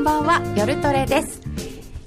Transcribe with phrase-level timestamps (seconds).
[0.00, 1.42] こんばんは夜トレです。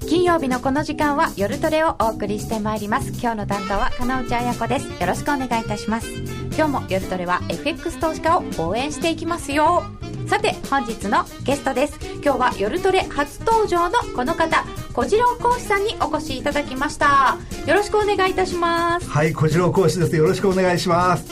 [0.08, 3.10] 金曜日のこの時間は夜トレをお送りしてまいります。
[3.10, 5.00] 今日の担当は金内彩子です。
[5.00, 6.10] よろしくお願いいたします。
[6.56, 9.84] 今日も夜トレは FX 投資家を応援していきますよ。
[10.26, 12.00] さて本日のゲストです。
[12.14, 17.38] 今日は夜トレ初登場のこの方小次郎講師さんにお越しいただきました。
[17.64, 19.08] よろしくお願いいたします。
[19.08, 20.16] はい小次郎講師です。
[20.16, 21.26] よろしくお願いします。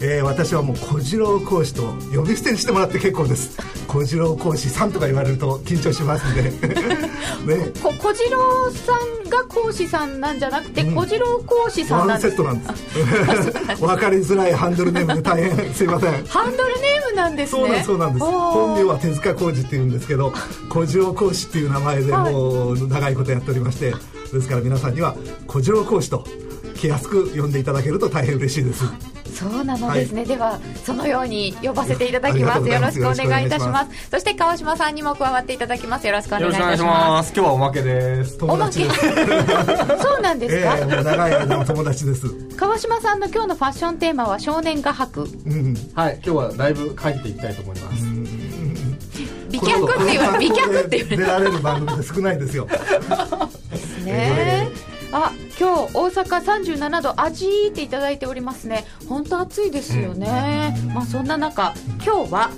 [0.00, 3.77] えー、私はもう小次郎講師と呼び捨てにしてもらって結構です。
[3.88, 6.42] 小次郎講師さんとか言われると緊張しますんで。
[7.56, 12.40] ね小次郎さんが講師さんなんじゃなくて、うん、小次郎講師さんなんです。
[12.40, 13.80] ワンセットなんです。
[13.80, 15.56] 分かりづらいハンドルネームで大変。
[15.74, 16.24] すいません。
[16.26, 17.60] ハンドルネームなんですね。
[17.60, 18.24] そうなんそうなんです。
[18.26, 20.34] 本名は手塚浩二っていうんですけど
[20.68, 23.94] 小次郎講師っていう名前でもう長いことやっておりまして、
[24.32, 25.16] ですから皆さんには
[25.46, 26.24] 小次郎講師と
[26.78, 28.84] 気安く呼んでいただけると大変嬉しいです
[29.28, 32.68] そうなのですね、はい、ではそのように呼ばせていただきます。
[32.68, 34.08] よろしくお願いいたします。
[34.10, 36.06] そして川島さんにも加わっていただきます。
[36.06, 37.32] よろしくお願いいたします。
[37.34, 38.88] 今日はおまけですおまけ
[40.00, 48.04] そうなんですか、えー、長い間の友達です川島さんの今日のファッションテーマは少年画伯、うん、はい今日はだいぶ書いていきたいと思います
[49.50, 54.68] 美脚って言われ美脚って言われ出られる番組って少ないですよですね、
[55.12, 58.84] あ今日大阪37度味っていただいておりますね。
[59.08, 61.72] 本当暑いですよね、まあそんな中
[62.04, 62.50] 今日は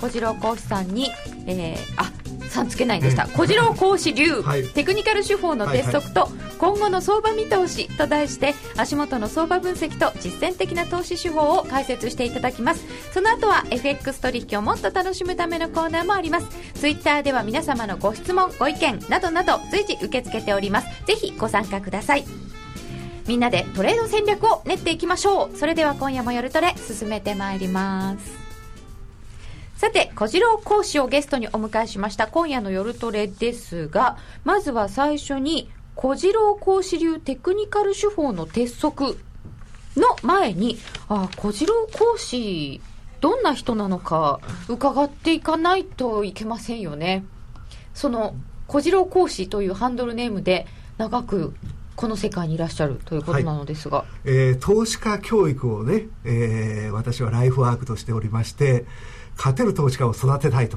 [0.00, 1.10] 小次郎講師さんに、
[1.46, 2.17] えー、あ
[2.48, 12.84] さんつけないんでした、小次郎講師流、はい、テクニカル手法の鉄則と、今後の相場見通しと題して足元の相場分析と実践的な投資手法を解説していただきます。
[13.12, 16.48] その後は FX 取引をもっと楽しむためのコーナーもあります。
[16.74, 20.88] ツイッターでは皆様のご質問ご意見などなど随時受け付けております。
[21.06, 22.24] ぜひご参加ください。
[23.26, 25.56] みんなでトレード戦略を練っていきましょう。
[25.56, 28.47] それでは今夜も夜トレ進めてまいります
[29.78, 32.26] さて、小次郎講師をゲストにお迎えしました。
[32.26, 39.20] 今夜の夜トレですが、まずは最初に、小次郎講師流テクニカル手法の鉄則
[39.96, 40.78] の前に、
[41.08, 42.80] あ、小次郎講師、
[43.20, 47.24] どんな人なのか伺っていかないといけませんよね。
[47.94, 48.34] その、
[48.66, 51.54] 小次郎講師というハンドルネームで長く
[51.98, 58.86] この世界にいらっしゃるということなのですが、はい、えー、投資家教育をね、えー、私はライフワークとしておりまして
[59.38, 60.76] 勝てる投資家を育てたいと、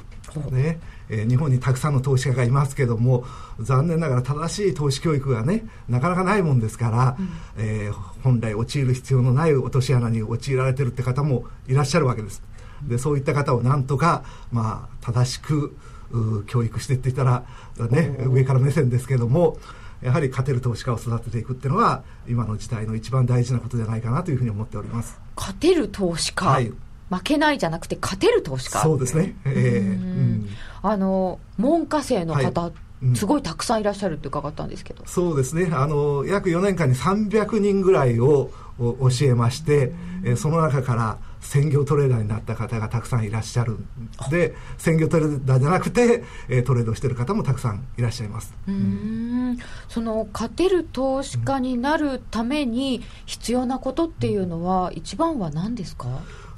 [0.50, 0.80] ね。
[1.08, 3.24] えー、日本にたくさんの投資家がいますけども
[3.60, 7.28] 残念ながら正しい投資教育がねなかなかないもんですから、うん、
[7.58, 7.92] えー、
[8.22, 12.42] 本来陥る必要のない落とし穴に陥られてるって方もいらっしゃるわけです。
[12.88, 15.76] でそういった方をなんとか、まあ、正しく
[16.46, 17.44] 教育していっていたら、
[17.90, 19.56] ね、上から目線ですけども
[20.02, 25.20] やはり勝てる投資家を育てていくっていうのは今の時代の一番大事なことじゃないかなというふうに思っております。
[25.36, 26.72] 勝てる投資家、はい
[27.12, 30.48] 負けないじゃなくて勝てる投資家そうですね、えー、うん、
[30.82, 32.72] あの門下生の方、はい
[33.16, 35.02] すごいたくさんいらっしゃるって伺ったんですけど。
[35.06, 35.70] そうですね。
[35.72, 39.92] あの約4年間に300人ぐらいを教えまして、
[40.24, 43.76] えその中から専業トレーダーになった方がたくさんいらっしゃる
[44.30, 48.54] で専業トレーダーじゃなくて、えトレードしてる方もたくさんいらっしゃいます。
[48.68, 49.58] うん。
[49.88, 56.06] その勝てる投資家になるために必要なことっていうのは一番は何ですか、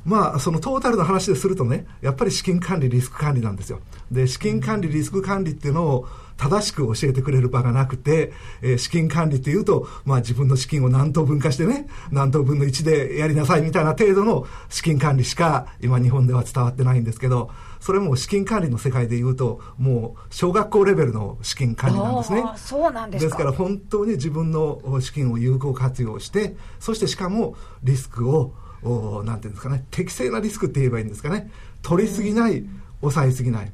[0.05, 3.81] まあ、そのトータルの話でするとね、やっぱり資金管理、リスク管理なんですよ。
[4.11, 17.51] で、資金管理、リスク管理っていうのを正しく教えてくれる場がなくて、えー、資金管理っていうと、まあ自分の資金を何等分化してね、何等分の1でやりなさいみたいな程度の資金管理しか今日本では伝わってないんですけど、
[17.81, 22.45] それも資金管理の世界でいうと、もう小学校レベルの資金管理なんですね。
[22.57, 28.55] そうなんですですから本当に自分の資金を有効活用して、そしてしかもリスクを
[28.85, 29.85] おなんていうんですかね。
[29.91, 31.51] 適正なリスクって言えばいいんですかね。
[31.83, 32.65] 取りすぎない、
[33.01, 33.67] 抑えすぎない。
[33.67, 33.71] っ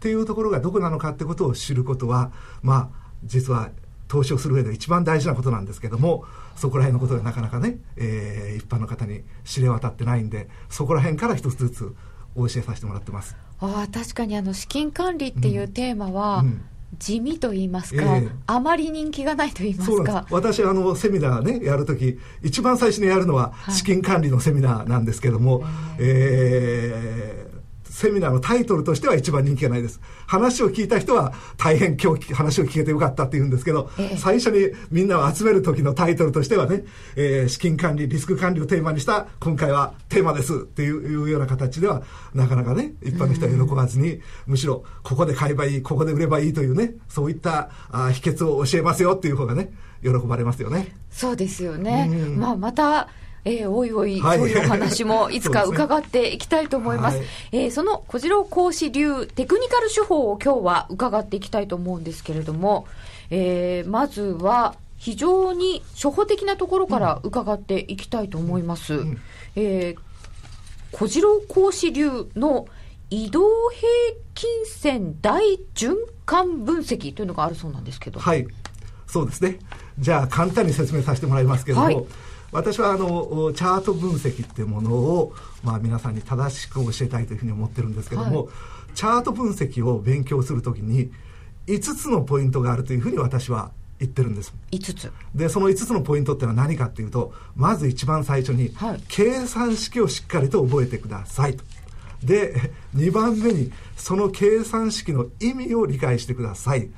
[0.00, 2.30] ていうところがどこなのかってことを知ることは
[2.62, 3.70] まあ実は
[4.06, 6.26] 投資をする上で一番大事なことなんですけども
[6.56, 11.94] そこら辺のことがなかなかね、えー、一般の方に知れ渡ってないんでそこら辺から一つずつ
[12.36, 13.34] お教えさせてもらってます。
[13.60, 16.64] あ確かにあの資金管理っていうテーマは、うんうん
[16.98, 20.26] 地味と言いますか、えー、あまり人気がないと言いますか。
[20.30, 25.70] 私あのセミナーねやるとき一番最初にやるのは資金管理のセミナーなんですけども、はい、
[26.00, 27.54] えー
[27.94, 30.00] セミナーのタイトルとしては一番人気がないです。
[30.26, 36.82] 話を聞いた人は大変今日話を聞けてよかったって言うんですけど、ええ、最初にみんなを集める時のタイトルとしてはね、
[37.14, 42.02] えー、資金管理、リスク管理をテーマにした今回はテーマですっていうような形では
[42.34, 49.70] なかなかね、一般の人は喜ばずに、むしろここで買えばいい、ここで売ればいいというね、そういったあ秘訣を教えますよっていう方がね、
[50.02, 50.96] 喜ばれますよね。
[51.12, 52.08] そうですよね。
[52.36, 53.08] まあまた
[53.44, 57.18] えー、おいおい、はい、そういうお話もいつか伺っていきたいと思います。
[57.18, 62.86] すね、はい、えー、その小次郎講師流テクニカル手法を今日は伺っていきたいと思うんですけれども、
[63.30, 68.94] えー、まずは非常に初歩的なところから伺っていきたいと思います。
[68.94, 69.20] うん、
[69.56, 69.98] えー、
[70.92, 72.66] 小次郎講師流の
[73.10, 73.88] 移動平
[74.34, 75.94] 均線大循
[76.24, 78.18] 環分析というのがあるそうなんですけど。
[78.18, 78.46] はい。
[79.06, 79.58] そうですね。
[79.98, 82.04] じゃあ簡単に説明させてもらいますけども、はい、
[82.54, 85.34] 私はあのチャート分析っていうものを、
[85.64, 88.50] まあ、皆さんに正しく教えたいというふうに思ってるんですけども、は
[88.92, 91.10] い、チャート分析を勉強するときに
[91.66, 94.54] 5つのポイントがあるというふうに私は言ってるんです。
[94.70, 95.12] 5つ。
[95.34, 101.64] でその5つのポイントっていうのは何かっていうとまず一番最初に、はい、計算式をしっかりと覚えてくださいと。
[102.22, 106.88] で2番目にその計算式の意味を理解してください、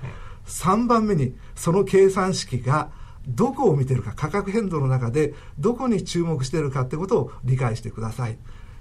[0.46, 2.90] 3番目にその計算式が
[3.26, 8.38] どこを見てるか価格変動の中でどこに注目してるかってことを理解してください。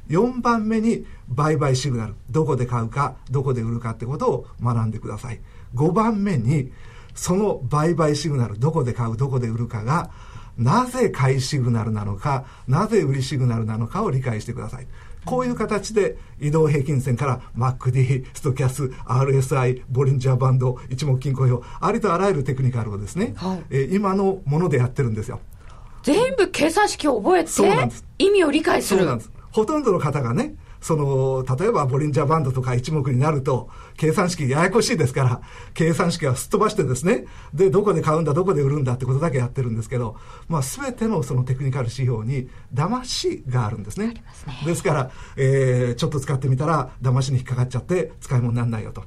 [0.10, 2.16] 4番目に売買シグナル。
[2.30, 5.42] どこで買うかどこで売るかってことを学んでください。
[5.74, 6.72] 5番目に
[7.16, 10.12] その売買シグナルどこで買うどこで売るかが
[10.58, 14.88] なぜ買いシグナルなのかなぜ売りシグナルなのかを理解してください。
[15.26, 25.40] こういう形で移動平均線から MACD、ストキャス、RSI、ボリンジャーバンド、一目金衡表、ありとあらゆるテクニカルをですね、はい、えー、今のものでやってるんですよ。
[26.04, 27.50] 全部計算式を覚えて、
[28.20, 29.00] 意味を理解する。
[29.00, 29.32] そうなんです。
[29.52, 35.42] ほとんどの方がね、その、例えばボリンジャーバンドとか一目になると、計算式ややこしいですから、
[35.74, 44.08] 計算式はすっ飛ばしてですね、で、どこで買うんだ、どこで売るんだってことだけやってるんですけど、まあ、すべてのそのテクニカル指標に、騙しがあるんですね。
[44.08, 44.24] ね
[44.66, 49.04] ですから、えー、ちょっと使ってみたら、騙しに引っかかっちゃって、使い物にならないよと。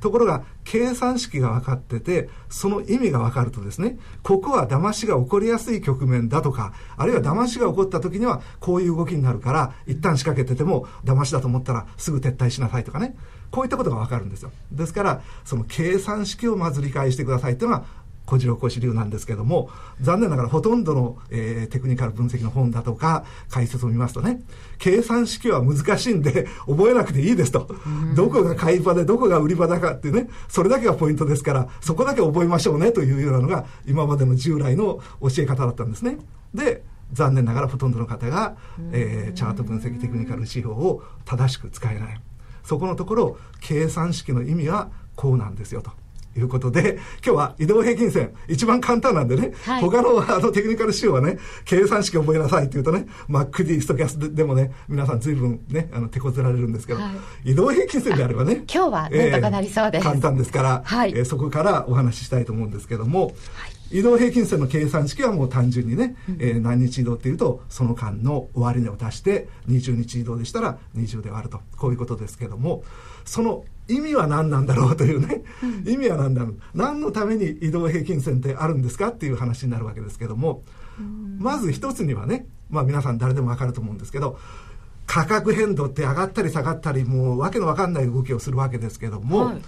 [0.00, 13.16] ところが計算式が分かっててその意味が分かるとですねここは騙しが起こりやすい局面だとかあるいは騙しが起こった時にはこういう動きになるから一旦仕掛けてても騙しだと思ったらすぐ撤退しなさいとかね
[13.52, 14.50] こういったことが分かるんですよ。
[14.72, 17.84] ですからその計算式をまず理解してくださいというのは
[18.24, 19.68] 小次郎講師流なんですけども
[20.00, 24.40] 残念ながらほとんどの、えー、テクニカル分析の本だとか解説を見ますとね
[24.78, 27.68] 計算式は難しいんで覚えなくていいですと、
[28.14, 36.18] どこが買い場でどこが売り場だかっていうねそれだけがポイントですからそこだけ覚えましょうねというようなのが今までの従来の教え方だったんですね。
[36.54, 36.82] で
[37.12, 38.56] 残念ながらほとんどの方が、
[38.92, 42.20] えー、チャート分析テクニカル指標を正しく使えない
[42.64, 45.90] そこのところ計算式の意味はこうなんですよと
[46.38, 57.10] いうことで、今日は移動平均線、一番簡単なんでね、はい、他のあのテクニカル仕様はね、計算式覚えなさいって言うとね、MacD、ストキャスでもね、皆さん随分ね、あの手こずられるんですけど、は
[57.44, 60.06] い、移動平均線であればね、今日はなんとかなりそうです。
[60.06, 63.30] えー、簡単ですから、はい、えー、そこからお話ししたいと思うんですけども、は
[63.68, 71.60] い移動平均線の計算式はもう単純にね、うん、えー、何日移動っていうとその間の終値を足して20日移動でしたら20で割ると。
[71.76, 72.84] こういうことですけども
[73.24, 76.58] その意味は何なんだろうというね、うん、意味は何だろう。
[76.74, 80.62] 何のために移動平均線ってあるんですかっていう話になるわけですけども、
[80.98, 84.38] うん、まず一つにはね、まあ、皆さん誰でも分かると思うんですけど
[85.06, 89.62] 価格変動って上がったり下がったりもうわけのわかんない動きをするわけですけども、はい、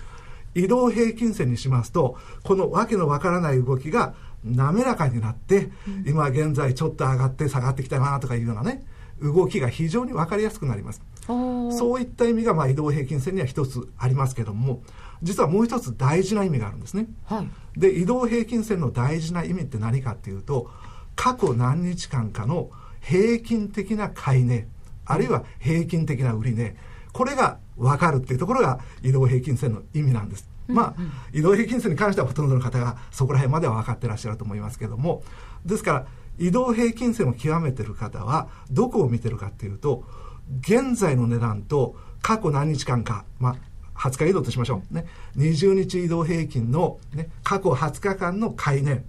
[0.55, 8.85] 移動平均線にしますとこのわけのわからない動きが滑らかになって、うん、今現在ちょっと上がって下がってきたなとかいうようなね
[9.21, 11.03] 動きが非常に分かりやすくなります。
[11.27, 14.83] そういった意味がまあ移動平均線には一つありますけども
[15.23, 20.71] 実はもう一つ大事な意味があるんですね、はい、で移動平均線の大事な意味って何かっていうと
[21.17, 22.71] 過去何日間かの
[23.01, 24.67] 平均的な買い値
[25.07, 26.77] あるいは平均的な売り値
[27.15, 31.03] これが分かるっていうところが移動平均線の意味なんです、まあ、
[31.33, 35.23] 移動平均線に関してはほとんどの方がそこら辺までは分かってらっしゃると思いますけども
[35.65, 36.07] ですから
[36.39, 40.05] 移動平均線を極めてる方はどこを見てるかっていうと
[40.61, 43.57] 現在の値段と過去何日間か、まあ、
[44.09, 44.95] 20日移動としましょう。
[44.95, 45.07] ね。
[45.37, 49.05] 20日移動平均の、ね、過去20日間の買い値、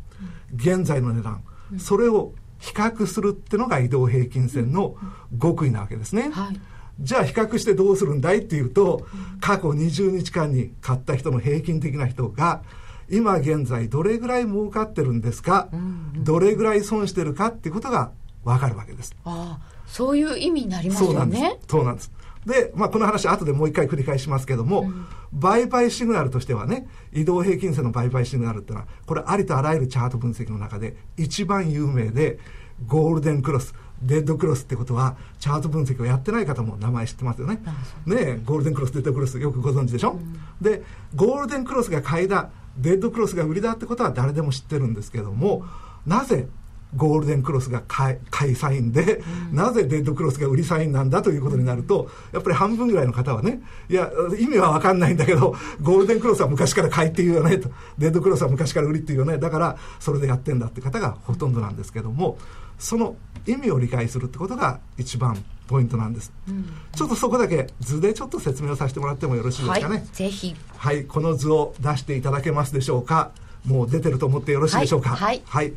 [0.55, 1.43] 現在の値段、
[1.77, 4.95] それを比較するっていうのが移動平均線の
[5.41, 6.29] 極意なわけですね。
[6.31, 6.59] はい、
[6.99, 9.05] じゃあ比較してどうするんだいっていうと、
[9.41, 12.63] 過去20日間に買った人の平均的な人が、
[13.09, 15.69] 今現在どれぐらい儲かってるんですか、
[16.15, 18.11] どれぐらい損してるかっていうことが
[18.43, 19.15] 分かるわけです。
[19.25, 21.59] ああそういう意味になりますよね。
[21.67, 22.11] そうなんです。
[22.45, 32.37] で、まあ、この話後でもう一回繰り返しますけども、うん、売買シグナルとしてはね移動平均線の売買シグナルっていうのはこれありとあらゆるチャート分析の中で一番有名で
[32.85, 37.61] ゴールデンクロスデッドクロスってことはチャート分析をやってない方も名前知ってますよね。
[38.05, 40.83] ねゴールデンクロスデッドクロスよくご存知でしょ、うん、で
[41.15, 45.63] ゴールデンクロスが買いだデッドクロスが売りだってことは誰でも知ってるんですけども
[46.05, 46.47] なぜ
[46.95, 48.19] ゴールデンクロスが買
[48.51, 49.17] いサインで、
[49.51, 54.09] うん、なぜデッドクロスが売りサインなんだということになると、やっぱり半分ぐらいの方はね、いや、
[54.39, 62.37] 意味は分かんないんだけど、ゴールデンクロスは昔から買いっていうよねと、デッドクロスは昔から売りっていうよね、だからそれでやってんだって方がほとんどなんですけども、
[62.79, 63.15] その
[63.47, 70.55] 意味を理解するってことが一番ポイントなんです、うん、ちょっとそこだけ図でちょっと説明をさせてもらってもよろしいですかね、はい、ぜひ。
[70.77, 73.31] はいこの図を出していただけますでしょうか。
[73.65, 75.15] もう出てると思ってよろしいでしょうか。
[75.15, 75.73] はい、はい、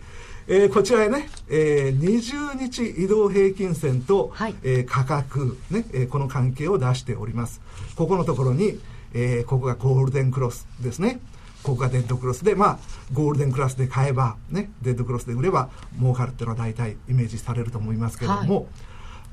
[0.47, 7.63] えー、こちらへね、えー、20日移動平均線と、はい、えー、価格ね、えー、この関係を出しております。
[7.97, 8.79] ここのところに、
[9.15, 11.21] えー、ここがゴールデンクロスですね
[11.63, 12.79] ここがデッドクロスで、まあ、
[13.13, 18.67] ゴールデンクラスで買えば、ね、デッドクロスで売れば儲かるっていうのは大体イメージされると思いますけれども、はい、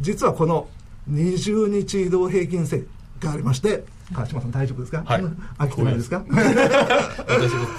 [0.02, 0.68] 実はこの
[1.10, 2.88] 20日移動平均線
[3.20, 5.24] がありまして川島さん大丈夫ですか、はい、
[5.58, 6.24] 飽きてないですか？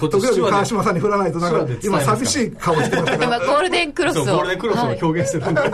[0.01, 4.25] 時々川島さんに振らないとなんか今寂しい顔してます今ゴールデンクロスを。
[4.25, 5.69] ゴールデンクロスを表現してたんで、は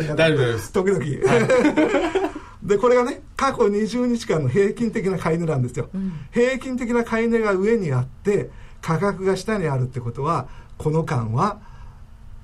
[0.00, 0.72] い、大丈夫です。
[0.72, 2.37] 時々、はい
[2.68, 8.50] でこれがね過去20日間の平均的な買い値なんですよ、うん、平均的な買い値が上にあって
[8.82, 11.60] 価格が下にあるってことはこの間は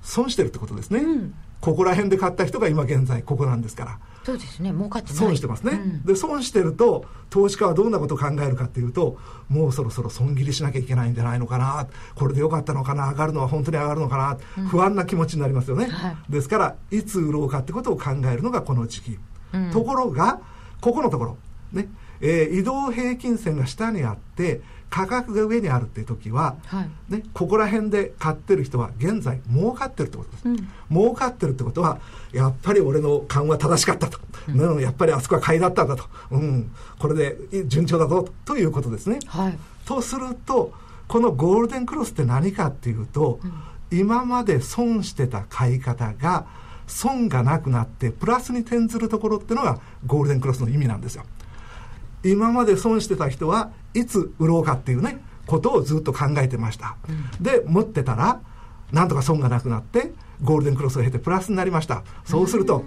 [0.03, 3.99] 損してるってことですね、うん、ここら辺で買った人が今現在ここなんですから。
[4.25, 4.71] そうですね。
[4.71, 5.17] 儲かってない。
[5.19, 9.19] 損してますね、うん、で損してると投資家はどんなことを考えるかっていうと
[9.51, 11.87] もうそろそろ損切りしなきゃいけないんじゃないのかな。
[12.15, 13.11] これでよかったのかな。
[13.11, 19.19] 上がるのは本当に上がるのかな、うん、不安な気持ちになりますよね、はい、ですからいつ売ろうかってことを考えるのがこの時期
[19.73, 20.41] ところが
[20.81, 21.37] ここのところ
[21.73, 21.89] ね。
[22.21, 31.99] えー、移動平均線が下にあって価格が上にあるっていう時は、はい、ね、ここら辺で買ってる人は現在儲かってるってことです、うん、儲かってるってことは
[32.33, 40.73] やっぱり俺の勘は正しかったと、うん、やっぱりあそこは買いだったんだと、うん、これで順調だぞということですね、はい、とすると
[41.09, 43.41] このゴールデンクロスって何かっていうと、
[43.91, 46.47] うん、今まで損してた買い方が
[46.87, 51.25] 損がなくなってプラスに転ずるところっていうのがゴールデンクロスの意味なんですよ。
[52.25, 58.41] 今まで損してた人はいつ売ろうかっていうねことをずっと考えてました、うん、で持ってたら
[58.93, 60.13] なんとか損がなくなって
[60.43, 62.03] ゴールデンクロスを経てプラスになりました。
[62.25, 62.85] そうすると、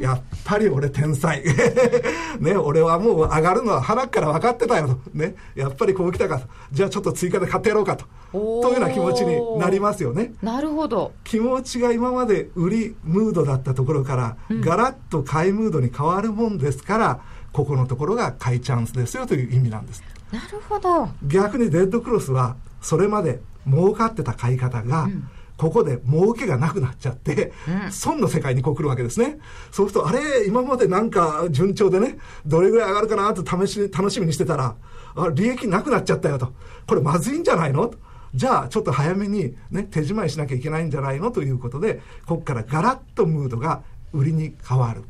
[0.00, 1.42] やっぱり俺天才。
[2.40, 4.98] ね俺はもう上がるのは腹から分かってたよと。
[5.12, 6.40] ねやっぱりこう来たか
[6.72, 8.06] じゃあちょっと追加で買ってやろうかと。
[8.32, 10.34] というような気持ちになりますよね。
[10.42, 11.12] なるほど。
[11.24, 17.20] 気持ちが今まで売りムードだったところから、うん、ガラッと買いムードに変わるもんですから
[17.52, 20.02] ここのところが買いチャンスですよという意味なんです。
[20.30, 21.08] なるほど。
[21.26, 25.28] 逆にデッドクロスはそれまで儲かってた買い方が、うん
[25.58, 27.52] ここで儲けがなくなっちゃって、
[27.84, 29.38] うん、損の世界にこう来るわけですね。
[29.70, 34.76] そうすると、あれ、今までなんか順調でね、どれぐらい上がるかなと試し、楽しみにしてたら、
[35.16, 36.52] あ利益なくなっちゃったよと。
[36.86, 37.92] これまずいんじゃないの？
[38.34, 41.32] じゃあ、ちょっと早めにね、手仕舞いしなきゃいけないんじゃないの？
[41.32, 45.02] ということで、ここからガラッとムードが売りに変わる。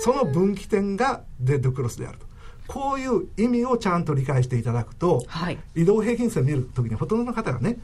[0.00, 2.26] その分岐点がデッドクロスであると。
[2.66, 7.78] こういう意味をちゃんと理解していただくと、はい、移動平均線を見るときにほとんどの方がね、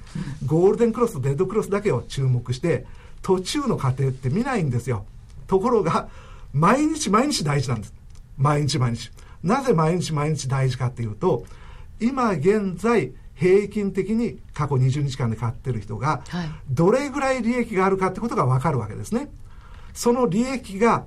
[0.46, 2.86] ゴールデンクロスとデッドクロスだけを注目して
[3.22, 5.04] 途中の過程って見ないんですよ。
[5.46, 6.08] ところが
[6.52, 7.94] 毎日毎日大事なんです。
[8.36, 9.10] 毎日毎日。
[9.42, 11.44] なぜ毎日毎日大事かっていうと
[12.00, 16.22] 今現在平均的に過去20日間で買ってる人が
[16.70, 19.30] どれぐらい利益があるかってことが分かるわけですね。
[19.94, 21.06] その利益が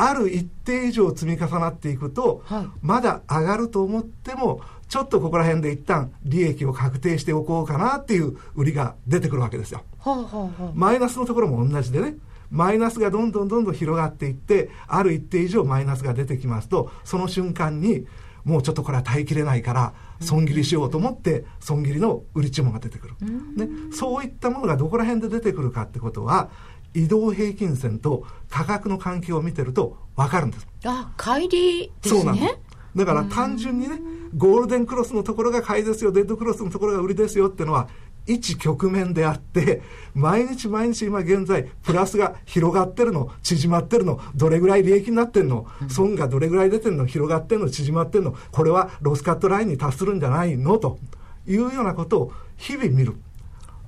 [0.00, 9.84] ある一定以上積み重なっていくと、はい、まだ上がると思ってもちょっとここら辺で一旦利益を確定しておこうかなっていう売りが出てくるわけですよ。
[9.98, 12.16] はあはあ、マイナスのところも同じでね。
[12.50, 18.06] マイナスがどんどんどんどん広がっていってある一定以上マイナスが出てきますとその瞬間に
[18.44, 23.14] もうちょっとこれは耐えきれないから損切りしようと思って損切りの売り注文が出てくる、
[23.56, 26.50] ね、そういったものがどこら辺で出てくるかってことは
[26.94, 30.66] 移動平均線と価格の関係を見てると分かるんです。
[30.84, 32.20] あ乖離ですね。
[32.20, 32.70] そうなんです。
[32.96, 34.00] だから単純にね
[34.36, 37.88] ゴールデンクロスのところが買いですよデッドクロスのところが売りですよっていうのは
[38.26, 39.82] 一局面であって
[40.14, 50.98] 毎日毎日今現在プラスが広がってるの縮まってるのどれぐらい利益になってんの損がどれぐらい出てるの広がってるの縮まってるのこれはロスカットラインに達するんじゃないのと
[51.46, 53.16] いうようなことを日々見る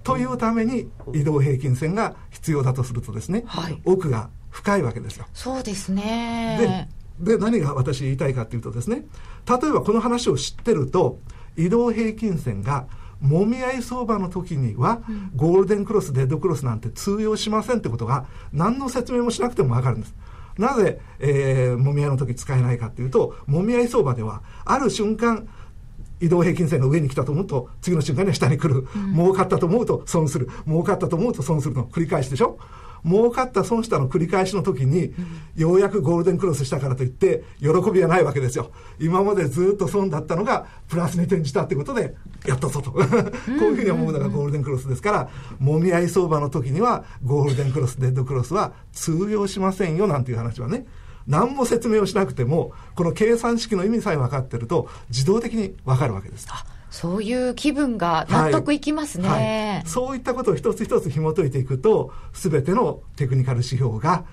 [0.02, 5.26] というために移動平均線が必要だとするとですね、はい、奥が深いわけですよ。
[5.32, 9.04] そうですねで何が私言いたいかというとですね
[9.48, 11.18] 例えばこの話を知ってると
[11.56, 12.86] 移動平均線が
[13.20, 15.00] もみ合い相場の時には、
[15.36, 20.14] ゴールデンクロスデッドクロスなんて通用しませんってことが何の説明もしなくても分かるんです。
[20.58, 25.48] なぜ、えー、もみ合いの時使えないかっていうともみ合い相場ではある瞬間
[26.22, 30.48] 移動平均線が上に来たと思うと次の瞬間には下に来る、うん、儲かったと思うと損する。
[30.66, 32.58] 儲かったと思うと損するの繰り返しでしょ？
[33.04, 35.16] 儲かった損したの繰り返しの時に、うん、
[35.56, 38.70] ようやくゴールデンクロスしたからといって喜びはないわけですよ。
[39.00, 42.14] 今までずっと損だったのがプラスに転じたってことで
[42.46, 42.92] やったぞと。
[42.94, 50.86] こういうふうに思うのがゴールデンクロスですからもみ合い相場の時にはゴールデンクロスデッドクロスは通用しませんよなんていう話はね
[51.26, 56.46] 何も説明をしなくてもこの計算式の意味さえ分かってると自動的に分かるわけです。
[56.90, 64.24] そういう気分が納得いきますね、はいはい、そういったことを一つ一つ紐解いていくと全てのテクニカル指標が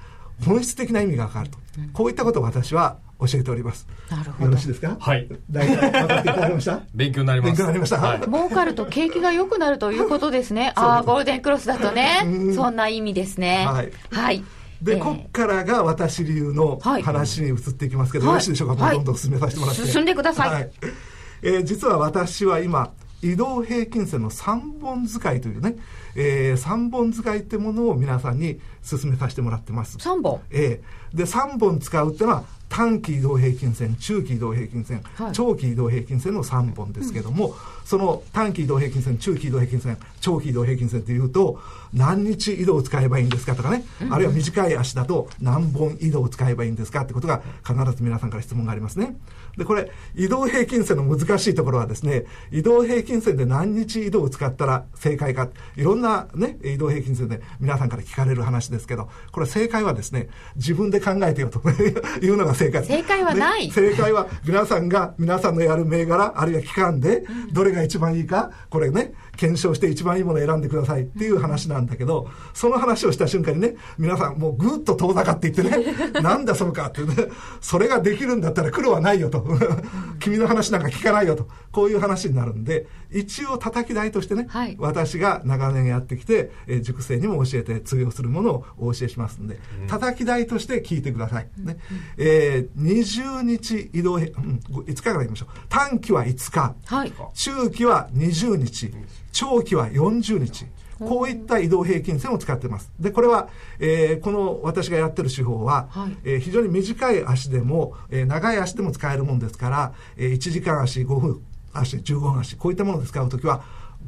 [0.45, 3.87] 本質的な意味が分かると、うん、こういったことを私は教えております。
[4.09, 4.45] なるほど。
[4.45, 4.95] よろしいですか？
[4.97, 5.27] はい。
[5.51, 6.81] 大体分かっていただきました？
[6.95, 7.49] 勉強になります。
[7.49, 7.97] 勉強になりました？
[7.97, 10.71] はい、 儲かると景気が良くなるということですね。
[10.75, 12.21] ああ、ゴールデンクロスだとね。
[12.55, 13.65] そんな意味ですね。
[13.65, 13.91] はい。
[14.11, 14.43] はい。
[14.81, 19.85] で、えー、こっからが私流の話に移っていきますけど、はい、よろしいでしょうか、はい、どんどん進めさせてもらって。
[19.85, 20.71] 進んでください、
[21.41, 25.75] えー、実は私は今、移動平均線の3本使いというね、
[26.15, 29.97] えー、3本使いってものを皆さんに進めさせてもらってます。
[29.97, 30.41] 3本？
[30.51, 31.15] ええ。
[31.15, 41.59] ー、で、3本使うっていうのは、短期移動平均線、中期移動平均線、はい、長期移動平均線の3本ですけども、うん、その短期移動平均線、中期移動平均線、長期移動平均線というと、
[41.93, 49.17] 何日移動を使えばいいんですかとかね、うん、あるいは短い足だと何本移動を使えばいいんですかってことが必ず皆さんから質問がありますね。
[49.57, 61.61] で、これ、移動平均線の難しいところはですね、移動平均線で何日移動を使ったら正解か、いろんなね、移動平均線で皆さんから聞かれる話ですけど、これ正解はですね、自分で考えてよと
[62.21, 62.83] いうのが正解。
[62.83, 77.15] 正解はない、正解は皆さんが、皆さんのやる銘柄、あるいは期間で、どれが一番いいか、これね、検証して一番いいものを選んでくださいっていう話なんだけど、その話をした瞬間にね、皆さんもうぐっと遠ざかっていってね、 なんだそのかってね、
[77.61, 79.45] それができるんだったら苦労はないよと。
[80.19, 81.47] 君の話なんか聞かないよと。
[81.71, 91.49] こういう話になるんで、一応叩き台としてね、はい、私が長年やってきて、えー、塾生にも教えて通用するものをお教えしますんで、うん、叩き台として聞いてください。
[91.57, 91.77] ね。
[92.17, 95.49] えー、20日移動、うん、5日から言いましょう。
[95.69, 96.75] 短期は5日。
[96.85, 98.91] はい、中期は20日。
[99.31, 100.65] 長期は40日。
[100.99, 102.91] こういった移動平均線を使っています。
[102.99, 103.47] で、これは、
[103.79, 111.41] えー、この私がやってる手法は、はい、えー、非常に短い足でも、えー、長い足でも使えるもんですから、えー、1時間足、5分
[111.73, 113.63] 足、15分足、こういったもので使うときは、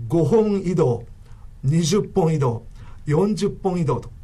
[0.10, 1.06] 5本移動、
[1.66, 2.66] 20本移動、
[3.08, 4.16] 40本移動と、ね、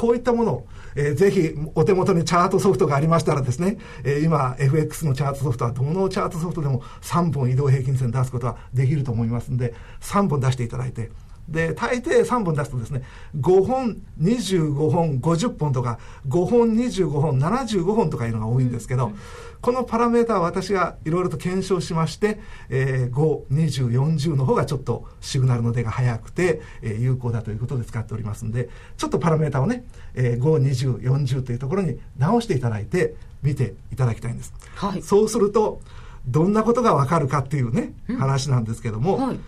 [0.00, 11.10] こういったものを、えー、ぜひお手元にチャートソフトがありましたらですね、えー、今 FX のチャートソフトはどのチャートソフトでも3本移動平均線出すことはできると思いますんで、3本出していただいて、
[11.50, 13.02] で、大抵3本出すとですね、
[13.38, 19.14] 5本、25本、50本とか、5本、25本、75本とかいうのが多いんですけど、うん、
[19.60, 34.52] このパラメータは私がいろいろと検証しまして、えー、5、20、40の方がちょっとシグナルの出が速くて、えー、有効だということで使っておりますんで、ちょっとパラメータをね、えー、5、20、40というところに直していただいて、見ていただきたいんです。
[34.74, 35.80] はい、そうすると、
[36.26, 39.40] どんなことがわかるかっていうね、話なんですけども、はい。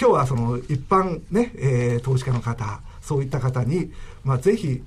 [0.00, 3.92] 今日はその一般ね、えー、投資家の方、そういった方に、
[4.24, 4.82] まあ、ぜひ、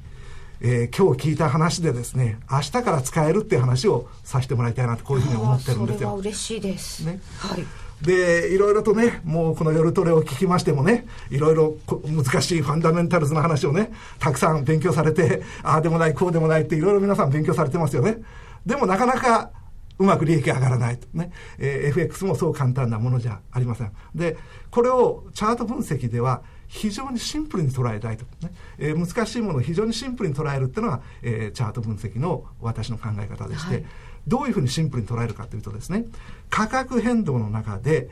[0.66, 5.98] えー、今日聞いた話でですね、明日から使えるっていう話をさせてもらいたいなと、こういうふうに思ってるんですよ。
[5.98, 7.06] それは嬉しいです。
[7.06, 7.20] ね。
[7.38, 7.66] はい。
[8.02, 18.20] で、いろいろとね、もうこの夜トレを聞きましてもね、いろいろ難しいファンダメンタルズの話をね、たくさん勉強されて、ああでもない、こうでもないっていろいろ皆さん勉強されてますよね。
[18.66, 19.52] でもなかなか
[20.00, 23.92] うまく利益上がらないとね、えー、FX もそう簡単なものじゃありません。
[24.16, 24.38] で、
[24.72, 26.42] これをチャート分析では
[26.74, 33.86] 非常にシンプルに捉えたいと、ねえー、難しいものを非常にシンプルに捉えるっていうのが、えー、チャート分析の私の考え方でして、はい、
[34.28, 36.06] どういうふうにシンプルに捉えるかというとですね、
[36.50, 38.10] 価格変動の中で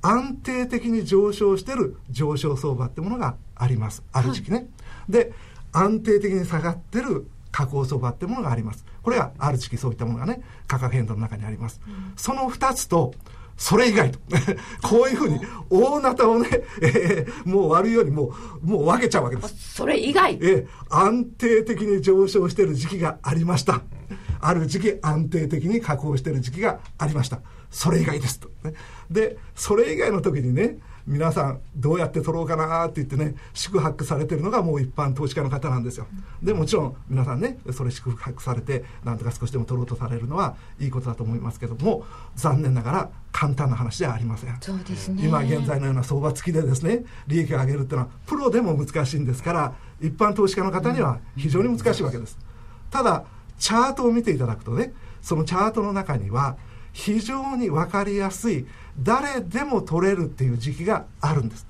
[0.00, 4.04] 安定的に上昇している上昇相場ってものがあります。
[4.12, 4.58] ある時期ね。
[4.58, 5.32] はい、で、
[5.72, 8.84] 安定的に下がってる下降相場ってものがあります。
[9.02, 11.80] これがある時期そういったものがね、価格変動の中にあります。
[11.84, 13.12] うん、その2つと、
[13.56, 14.18] それ以外と。
[14.82, 15.40] こういうふうに、
[15.70, 16.48] 大なたをね、
[16.82, 19.74] えー、もう割るようにもう、もう分けちゃうわけです。
[19.74, 20.38] それ以外？
[20.40, 23.82] えー、安定的に上昇している時期がありました。
[24.40, 27.40] ある時期安定的に下降している時期がありました。
[27.70, 28.50] それ以外ですと。
[29.10, 36.06] で、それ以外の時にね、皆さんどうやって取ろうかなって言ってね宿泊されてるのがもう一般投資家の方なんですよ。
[36.42, 42.04] でもちろん皆さんねそれ宿泊されてなんとか少しでも取ろうとされるのはいいことだと思いますけども
[42.36, 44.56] 残念ながら簡単な話ではありません。
[44.60, 45.26] そうですね。
[45.26, 52.38] 今現在のような相場付きでですね利益を上げるっていうのはプロでも難しいんですから一般投資家の方には非常に難しいわけです。
[52.90, 53.24] ただ
[53.58, 56.56] チャートを見ていただくとねそのチャートの中には
[56.92, 58.66] 非常に分かりやすい
[59.02, 61.66] 誰でも取れるっていう時期があるんです。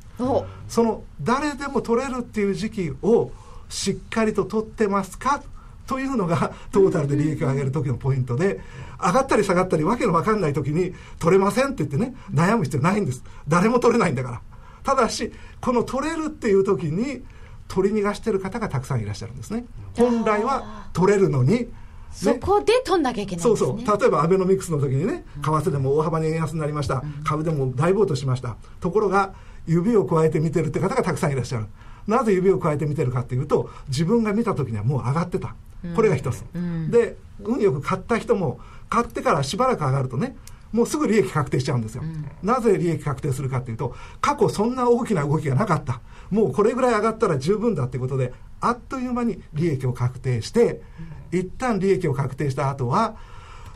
[0.69, 3.31] その誰でも取れるっていう時期を
[3.69, 5.43] しっかりと取ってますか？
[5.87, 8.61] というのがトータルで利益を上げる時のポイントで
[8.99, 13.23] 上がったり下がったりわけのわかんない時に取れませんって言ってね悩む必要ないんです。
[13.49, 14.41] 誰も取れないんだから。
[14.83, 17.23] ただしこの取れるっていう時に
[17.69, 19.65] 取り逃がしてる方がたくさんいらっしゃるんですね。
[19.97, 21.69] 本来は取れるのに
[22.15, 23.79] そこで取んなきゃいけない、ね、そうそう。
[23.79, 28.57] 例えばアベノミクスの時にね為替でも大幅に円安になりました、うん、株でも大暴騰しました。
[28.81, 29.35] ところが
[29.67, 31.67] 指を加えて見てるって方がたくさんいらっしゃる。
[32.07, 35.55] なぜ指を加えて見てるかっていうと自分が見た時にはもう上がってた。
[35.95, 40.35] これが一つ、うん、で運よく買った人も買ってからしばらく上がるとね
[40.73, 46.01] もうすぐ利益確定しちゃうんですよ、うん、なぜ利益確定するかっていうと過去そんな大きな動きがなかった。
[46.31, 53.17] もうこれぐらい上がったら十分だってことであっという間に利益を確定して、うん、一旦利益を確定した後は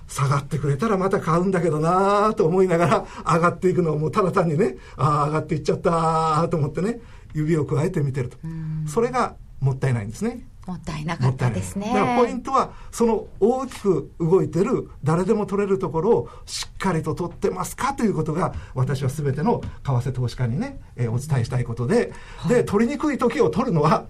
[0.09, 7.01] 下がってくれたらまた買うんだけどなと思いながら上がっていくのをもうただ単にねああ上がっていっちゃったと思ってね
[7.35, 8.39] 指を加えて見てると、
[8.87, 10.47] それがもったいないんですね。
[10.69, 11.87] もったいなかったですね。
[11.95, 24.05] だからポイントは、その大きく動いてる、誰でも取れるところをしっかりと取ってますかということが、私はすべての為替投資家にね、えー、お伝えしたいことで、はい、で、取りにくい時を取るのは、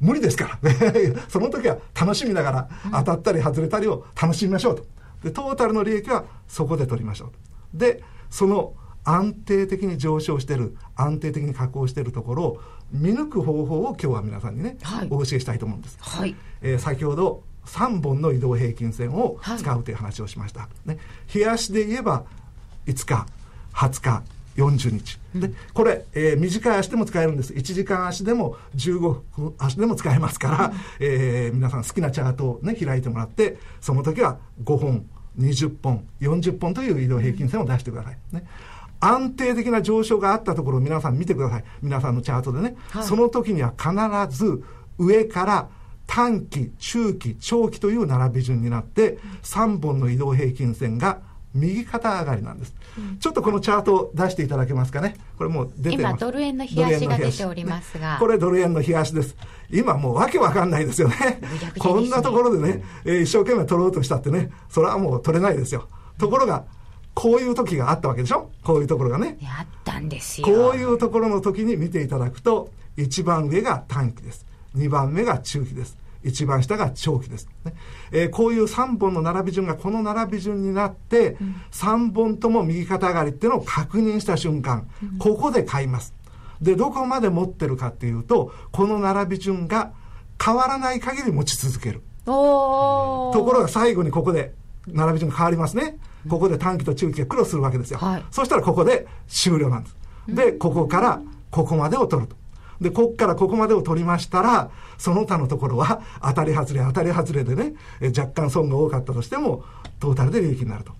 [0.00, 0.70] 無理ですから、
[1.28, 4.84] その時は楽しみながら、当たったり外れたりを楽しみましょうと。
[5.22, 7.26] で、トータルの利益はそこで取りましょ
[7.74, 7.78] う。
[7.78, 8.72] で、その
[9.04, 12.60] 安定的に上昇してる、安定的に下降してるところを
[12.92, 15.96] 見抜く方法を今日は皆さんにね、はい、お教えしたいと思うんです。
[16.00, 20.60] はい、えー、先ほど3本の移動平均線を使うという話をしました。
[20.60, 20.98] はい、ね、
[21.32, 22.24] 冷やしで言えば
[22.86, 23.26] 5日、
[23.72, 24.22] 20日、
[24.56, 25.18] 40日。
[25.34, 27.52] で、これ、えー、短い足でも使えるんです。
[27.52, 28.98] 1時間足でも15
[29.36, 35.06] 分足でも使えますから、うん、えー、皆さん好きなチャートをね、開いてもらって、その時は5本、
[35.38, 38.18] 20本、40本という移動平均線を出してください。
[38.32, 38.44] ね。
[39.00, 41.64] 安定的な上昇があったところを皆さん見てください。
[41.82, 42.76] 皆さんのチャートでね。
[42.90, 44.62] はい、その時には必ず
[44.98, 45.68] 上から
[46.06, 51.20] 短期、中期、長期という並び順になって、3本の移動平均線が
[51.54, 55.16] 右肩上がりなんです、うん、ちょっとこのチャートを出していただけますかね。
[55.36, 56.12] これもう出てます。
[56.12, 58.18] 今、ドル円の冷やしが出ておりますが。
[58.20, 59.36] これドル円の冷やしです。
[59.70, 61.40] 今もうわけわかんないですよね。
[61.78, 65.88] こんなところでね、えー、一生懸命取ろうとしたってね、それはもう取れないですよ。
[66.18, 66.64] ところが、
[67.14, 68.50] こういう時があったわけでしょ？
[68.62, 69.38] こういうところがね。
[69.42, 70.46] あったんですよ。
[70.46, 74.46] こういうところの時に見ていただくと、一番上が短期です。
[74.74, 75.96] 二番目が中期です。
[76.22, 77.72] 一番下が長期です、ね
[78.12, 86.12] えー、こういう3本の並び順がこの並び順になって、うん、3本とも右肩上がりっていうのを確認した瞬間、うん、ここで買います
[86.60, 89.92] でどこまで持ってるかっていうとこの並び順が
[90.44, 94.52] 変わらない限り持ち続けるところが最後にここで
[94.88, 95.96] 並び順が変わりますね
[96.28, 99.96] ここで短期と中期がクロスするわけですよ、はい、そしたらここで終了なんです。
[100.28, 102.36] でここからここまでを取ると。
[102.80, 109.64] で、こっからここまでを取りましたら、その他のところは当たり外れ当たり外れでね、え若干損が多かったとしても、
[110.00, 110.92] トータルで利益になると。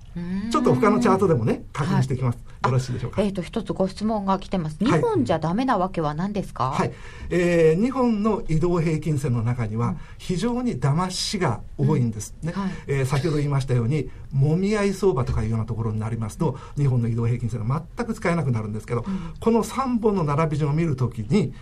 [0.51, 2.39] ちょっと他のチャートでもね、確認していきます。
[2.63, 3.23] はい、よろしいでしょうか？
[3.23, 4.77] えっ、ー、と、一つご質問が来てます。
[4.81, 6.73] 日本じゃダメなわけは何ですか？
[6.73, 6.93] はい。
[7.31, 12.53] えー、日本の移動平均線の中には、非常に騙しが多いんですね。
[12.55, 21.55] うんはい、えー、先ほど言いましたように、もみ合い相場とかいうようなところになりますと、日本の移動平均線が全く使えなくなるんですけど、うん、この3本の並び順を見るときに、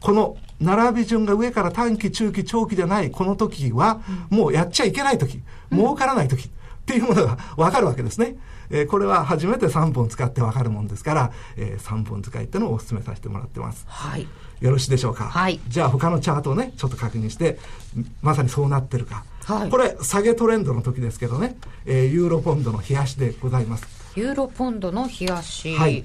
[0.00, 6.50] この並び順が上から短期、中期、長期じゃないこの時は、もうやっちゃいけない時、儲からない時
[6.84, 8.36] っていうものがわかるわけですね。
[8.70, 13.84] えー、これは初めて3本使ってわかるもんですから、えー、3本使いってのをお勧めさせてもらってます。
[13.88, 14.28] はい。
[14.60, 15.24] よろしいでしょうか？
[15.24, 15.60] はい。
[15.68, 17.58] じゃあ他のチャートをね、ちょっと確認して、
[18.22, 19.24] まさにそうなってるか。
[19.44, 19.70] はい。
[19.70, 23.86] これ、下げトレンドの時ですけどね、えー、ユーロポンドの冷やしでございます。
[24.14, 25.74] ユーロポンドの冷やし。
[25.74, 26.04] はい。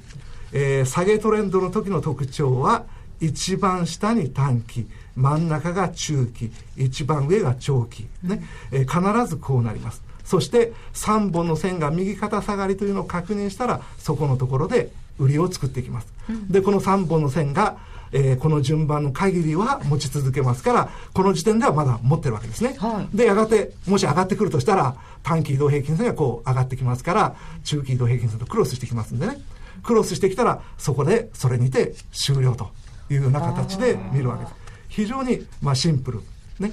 [0.51, 2.85] えー、下げトレンドの時の特徴は、
[3.21, 17.77] 一番下に短期真ん中が中期一番上が長期ね、えー、必ずこうなりますそして3本の線が右肩下がりというのを確認したらそこのところで売りを作っていきます、うん、でこの3本の線が
[18.11, 22.75] えー、この順番の限りは持ち続けますから、この時点ではまだ持ってるわけですね。
[22.79, 29.39] はい、で、やがて、もし上がってくるとしたら、短期移動平均線がこう上がってきますから、中期移動平均線とクロスしてきますんでね。
[29.83, 32.71] クロスしてきたら、そこで、それにて終了と
[33.11, 34.55] いうような形で見るわけです。
[34.87, 36.21] 非常にまあシンプル。
[36.59, 36.71] ね。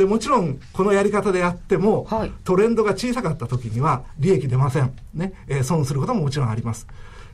[0.00, 5.34] でもちろんこのやり方でやっても、はい、トレンドが小さかった時には利益出ません、ね。
[5.46, 6.86] えー、損することももちろんあります。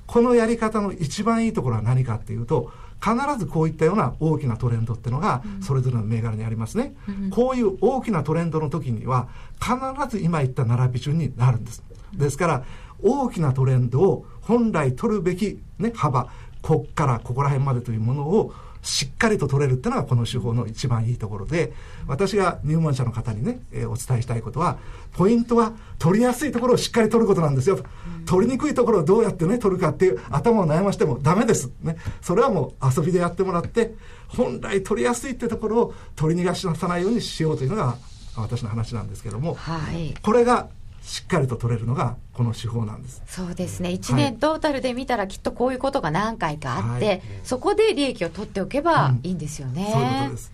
[0.05, 9.29] このやり方の一番いいところは何かっていうと必ずこういったような大きなトレンドっていうのがそれぞれの銘柄にありますね、うん、こういう大きなトレンドの時には
[9.61, 9.77] 必
[10.09, 11.85] ず今言った並び順になるんです。
[12.15, 12.65] ですから
[13.01, 16.29] 大きなトレンドを本来取るべき、ね、幅
[16.63, 18.53] こっからここら辺までというものを
[18.87, 21.73] しっかりと取れるっていうのがこの手法の一番いいところで
[22.07, 24.79] 私が入門者の方にね、えー、お伝えしたいことは
[25.13, 31.71] ポイントは取りやすいところをしっかり取ることなんですよ、うん、取りにくいところをどうやってね取るかっていう頭を悩ましてもダメです。
[31.83, 31.97] ね。
[32.21, 33.95] それはもう遊びでやってもらって
[34.29, 37.97] 本来取りやすいってところを取り逃がしなさないようにしようというのが
[38.37, 40.69] 私の話なんですけども、はい、これが
[41.07, 43.23] しっかりと取れるのがこの手法なんです。
[43.29, 43.91] そうですね。
[43.91, 50.53] 1年トータルで見たらきっとこういうことが何回かあって、はい、そこで利益を取っておけばいいんですよね、うん、そういうことです。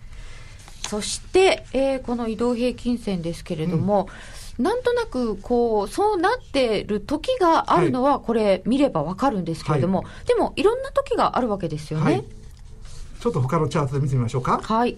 [0.89, 4.07] そして、えー、この移動平均線ですけれども、
[4.59, 12.25] うん、なんとなくこうそうなってる時があるのは、これ見ればわかるんですけれども、はい、でもいろんな時があるわけですよね、はい、
[13.19, 14.59] ちょっと他のチャートで見てみましょうか。
[14.61, 14.95] はい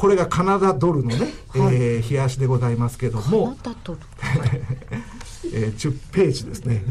[0.00, 3.54] これがカナダドルのね、はい、えー、冷やしでございますけども、
[5.52, 6.82] えー、10ページですね。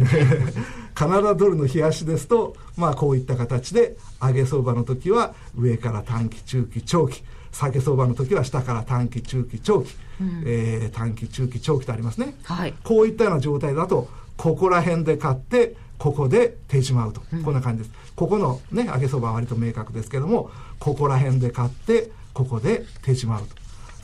[0.94, 7.24] カナダドルの冷やしですと、まあ、こういった形で上げ相場の時は上から短期中期長期。
[7.52, 17.96] 下げ相場の時は下から短期中期長期、うん、えー、短期中期長期とありますね、はい、こういったような状態だとここら辺で買ってここで手しまうと、うん、こんな感じです。
[18.16, 23.56] ここのね上げ相場は割と明確ですけどもここら辺で買ってここで手締まうと。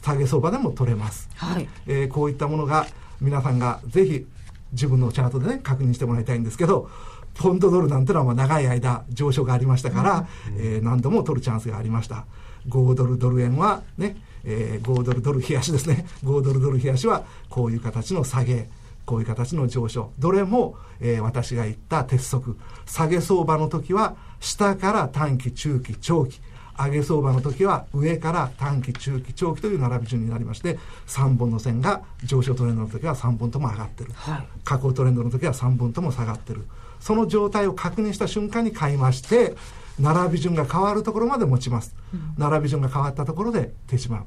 [0.02, 2.86] 下げ相場でも取れます、はい、えー、こういったものが
[3.22, 4.28] 皆さんがぜひ
[4.74, 6.90] 自分のチャートでね確認してもらいたいんですけど
[7.34, 12.26] ポンドドルなんてのは長い間上昇がありましたから、うん、えー、何度も取るチャンスがありました。
[12.68, 16.06] 5ドルドル円はね、えー、5ドルドル冷やしですね。
[16.24, 18.70] 5ドルドル冷やしはこういう形の下げ
[19.06, 20.12] こういう形の上昇。
[20.20, 22.58] どれも、えー、私が言った鉄則。
[22.86, 26.42] 下げ相場の時は下から短期中期長期
[26.78, 34.12] 上げ相場の時は上から短期、中期、長期という並び順になりまして、3本の線が上昇トレンドの時は3本とも上がってる。
[34.14, 36.66] はい、下降トレンドの時は3本とも下がってる。
[37.00, 39.56] その状態を確認した瞬間に買いまして、
[40.00, 41.96] 並び順が変わるところまで持ちます。
[42.14, 44.24] うん、並び順が変わったところで手しまう。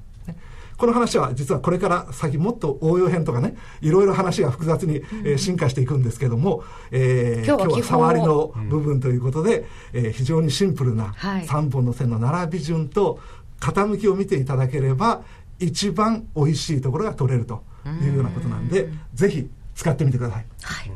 [0.78, 13.18] ねこの話は実はこれから先もっと応用編とかねいろいろ話が複雑に、えー、進化していくんですけども、えー、今日は触りの部分ということで、えー、非常にシンプルな3本の線の並び順と
[13.60, 15.22] 傾きを見ていただければ
[15.58, 17.62] 一番美味しいところが取れると
[18.02, 20.46] いうようなことなんでぜひ使ってみてください。
[20.62, 20.92] はい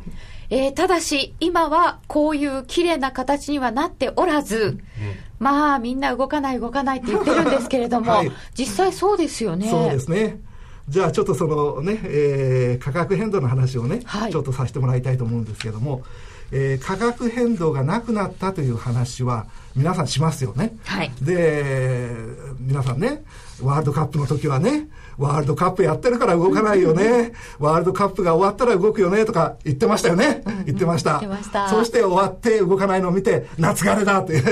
[0.54, 4.80] えー、ただし、今はこういう綺麗な形にはなっておらず、うん、
[5.38, 9.70] まあ、みんな動かない動かないって言ってるんですけれども、はい、実際そうですよね。
[9.70, 10.38] そうですね。
[10.90, 16.02] じゃあちょっとそのね、えー、価格変動の話をね、はい、ちょっとさせてもらいたいと思うんですけども、
[16.50, 20.76] えー、価格変動がなくなったという話は皆さんしますよね。
[20.84, 22.10] はい、で、
[22.58, 23.24] 皆さんね、
[23.62, 27.32] ワールドカップの時はね、ワールドカップやってるから動かないよね。
[27.58, 30.42] ワールドカップが終わったら動くよねとか言ってましたよね。
[30.66, 31.20] 言ってました。
[31.68, 34.42] そして終わって動かないのを見て、夏枯れだって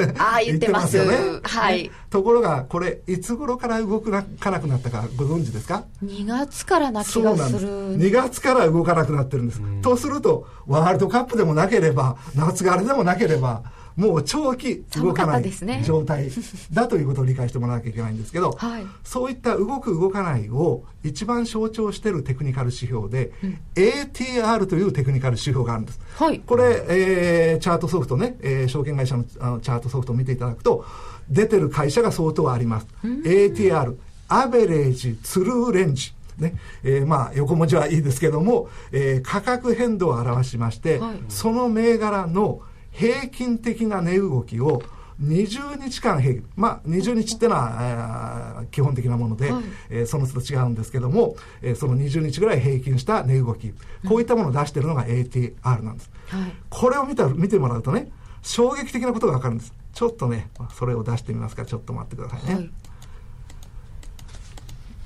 [0.44, 1.16] 言ってますよね。
[1.42, 4.11] はい、ところが、これ、いつ頃から動か
[4.50, 7.96] なくなったかご存知ですか ?2 月からな気がする。
[7.98, 9.61] 2月から動かなくなってるんです。
[9.83, 13.62] とすると、ワールドカップでもなければ、夏枯れでもなければ、
[14.01, 15.53] もう長期動かない
[15.85, 16.31] 状態
[16.73, 26.01] だということを理解してもらわなきゃいけないんですけど、はい、そういった動く動かないを一番象徴しているテクニカル指標で、うん、ATR というテクニカル指標があるんです。
[26.15, 30.85] はい、これ、えー、チャートソフトね、えー、証券会社のあのチャートソフトを見ていただくと、
[31.29, 32.87] 出てる会社が相当あります。
[33.05, 33.97] ATR、
[34.29, 36.15] アベレージ、ツルーレンジ。
[36.39, 36.55] ね。
[36.83, 44.83] えー、まあ横文字はいいですけども、えー、価格変動を表しまして、はい、その銘柄の平均的な値動きを
[45.22, 53.72] 20日間平均、まあ、20日っていうのは、えー、基本的なもので、はい、えー、その都度違うんですけども、えー、その20日ぐらい平均した値動き、
[54.09, 56.11] こういったものを出しているのが ATR なんです。
[56.29, 58.11] はい、これを見た見てもらうとね、
[58.42, 59.74] 衝撃的なことがわかるんです。
[59.92, 62.55] ちょっとね、それを出してみますから、ちょっと待ってくださいね。
[62.55, 62.70] はい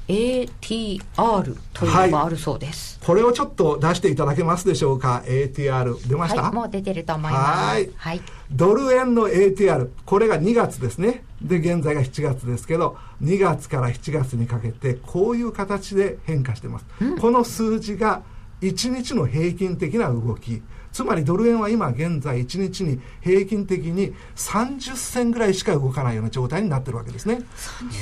[0.08, 7.90] ATR というのがあるそうです、はい、これをちょっと出していただけますでしょうか？ATR 出ました、はい、もう出てると思います。
[7.96, 11.24] はい、ドル円の ATR これが2月ですね。
[11.40, 18.22] で現在が7月ですけど2月から7月にかけてこういう形で変化してます、うん、この数字が
[18.62, 20.62] 1日の平均的な動き
[20.94, 27.42] つまりドル円は今現在1日に平均的に30銭ぐらいしか動かないような状態になってるわけですね。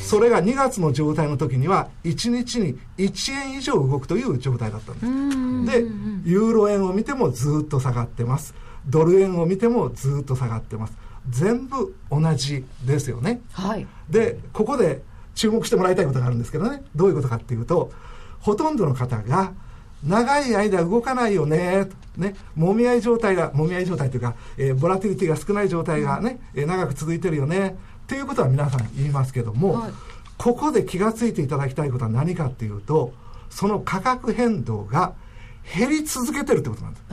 [0.07, 5.81] それが2月の状態の時には1日に1円以上動くという状態だったんです。
[5.81, 5.87] で、
[6.31, 8.55] ユーロ円を見てもずっと下がってます。
[8.87, 10.93] ドル円を見てもずっと下がってます。
[11.31, 13.41] 全部同じですよね。
[13.53, 13.87] はい。
[14.11, 15.03] で、ここで
[15.35, 16.83] 注目してもらいたいことがあるんですけどね。
[16.95, 17.91] どういうことかっていうと、
[18.41, 19.55] ほとんどの方が
[20.05, 29.93] 長い間動かないよね、ね、もみ合い状態が、もみ合い状態というか、えー、ボラティリティが少ない状態がね、えー、長く続いてるよね、っていうことは皆さん言いますけども、はい、
[30.39, 33.13] ここで気が付いていただきたいことは何かっていうと、
[33.49, 35.15] その価格変動が
[35.77, 37.05] 減り続けてるってことなんです。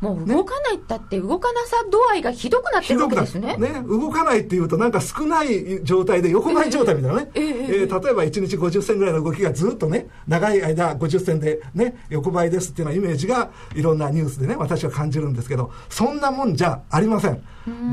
[0.00, 3.56] もう動かないったって動かなさ度合いがひどくなってるわけですね。
[3.58, 7.30] ね、動かないっていうとなんか少ない状態で横ばい状態みたいなね。
[7.34, 17.42] えー、えー、例えば1日50銭ぐらいの動きがずっとね、長い間50銭でね、横ばいですっていうようなイメージがいろんなニュースでね、私は感じるんですけど、そんなもんじゃありません。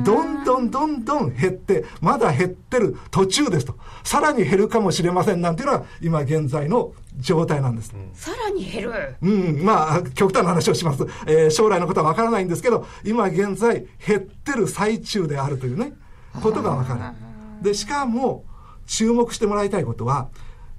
[0.05, 3.75] どんどんどんどん減って、まだ減ってる途中ですと。
[4.03, 7.93] さらに減るかもしれませんなんていうのは今現在の状態なんです。
[8.13, 11.03] さらに減るうん、まあ、極端な話をします。
[11.25, 15.93] えー、将来のことはわからないんですけど、今現在減ってる最中であるというね、
[16.41, 17.63] ことがわかる。
[17.63, 18.45] で、しかも、
[18.85, 20.29] 注目してもらいたいことは、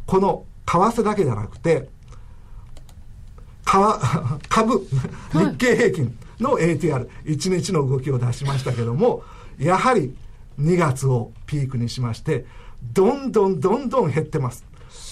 [0.06, 1.88] この為替だけじゃなくて、
[4.48, 4.86] 株、
[5.32, 9.22] 日経平均の ATR、1日の動きを出しましたけども、
[9.58, 10.16] やはり
[10.58, 12.46] 2月をピークにしまして、
[12.82, 14.64] どんどんどんどん減ってます。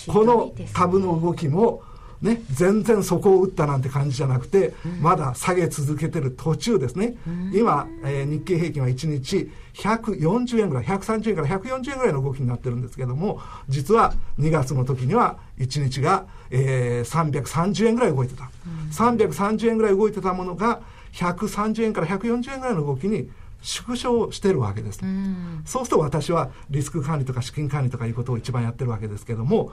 [0.07, 1.83] この株の動きも、
[2.23, 7.15] ね、全然底を打ったなんて感じじゃなくて、うん、まだ下げ続けてる途中ですね。
[7.27, 18.51] うん、今、えー、日経平均は1日140円ぐらい、130円から140円ぐらいの動きになってるんですけども、実は2月の時には1日が、えー、330円ぐらい動いてた。
[18.67, 20.81] うん、330円ぐらい動いてたものが、
[21.13, 23.31] 130円から140円ぐらいの動きに
[23.63, 29.73] 縮小してるわけです、うん、そうすると私はリスク管理とか資金管理とかいうことを一番やってるわけですけども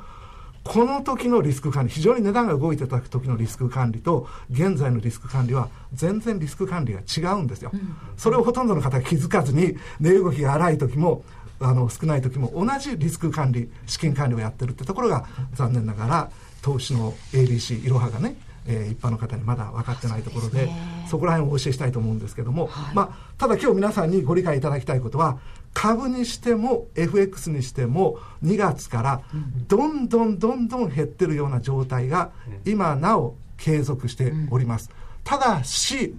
[0.64, 7.72] この時のリスク管理、非常に値段が動いてた時のリスク管理と、現在のリスク管理は、全然リスク管理が違うんですよ。
[7.74, 11.24] うん、それをほとんどの方が気づかずに、値動きが荒い時も、
[11.60, 20.70] あの少ない時も同じリスク管理、資金管理をやってるってところが、残念ながら、投資の ABC、いろはがね、えー、一般の方にまだ分かってないところで
[21.10, 25.38] そこら辺をお教えしたいと思うんですけども、はい、まあ、ただ今日皆さんにご理解いただきたいことは
[25.74, 29.22] 株にしても FX にしても2月から
[29.68, 32.32] どんどんどんどん減ってるような状態が
[32.66, 34.90] 今なお継続しております。
[35.24, 36.16] ただし、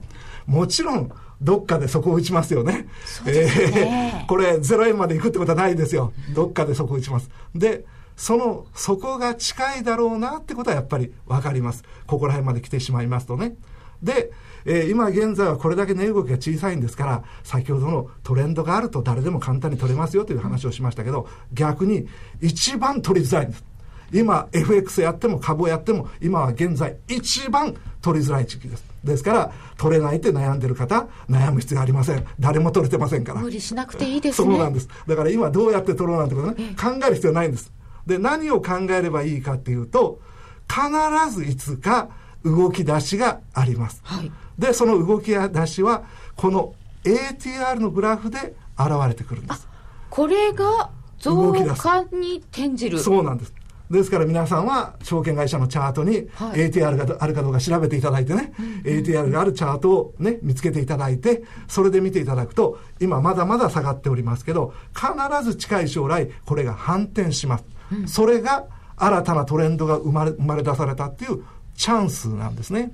[0.46, 2.72] もちろんどっかでそこを打ちますよね。
[2.72, 2.88] ね
[3.26, 6.12] えー、これ0円まで行くってことはないですよ。
[6.34, 7.30] どっかでそこを打ちます。
[7.54, 7.84] で、
[8.16, 11.84] その底が近いだろうなってことはやっぱり分かります。
[12.06, 13.56] ここら辺まで来てしまいますとね。
[14.02, 14.30] で、
[14.66, 22.08] えー、今現在はこれだけ値動きが小さいんですから、先ほどのトレンドがあると誰でも簡単に取れますよという話をしましたけど、逆に
[22.40, 23.64] 一番取りづらいんです。
[24.12, 28.84] 今 FX やっても株をやっても今は現在一番取りづらい時期です。
[29.02, 32.26] ですから、取れないって悩んでる方、悩む必要ありません。
[32.40, 33.40] 誰も取れてませんから。
[33.40, 34.48] 無理しなくていいですね。
[34.48, 34.88] そうなんです。
[35.06, 37.72] だから今どうやって取ろうなんてことね、考える必要ないんです。
[38.06, 40.20] で、何を考えればいいかっていうと、
[40.68, 42.08] 必ずいつか
[42.44, 44.00] 動き出しがあります。
[44.04, 46.04] はい、で、その動き出しは、
[46.36, 49.68] この ATR のグラフで現れてくるんです。
[50.10, 52.98] これが増加に転じる。
[52.98, 53.54] そうなんです。
[53.90, 65.10] ですから皆さんは証券会社のチャートに ATR があるかどうか調べていただいてね、はい、ATR があるチャートをね、見つけていただいて、それで見ていただくと、今まだまだ下がっておりますけど、必
[65.44, 67.64] ず近い将来、これが反転します。
[68.06, 68.64] それが
[68.96, 71.44] 新たなトレンドが生まれ生まれ出されたっていう
[71.76, 72.90] チャンスなんですね。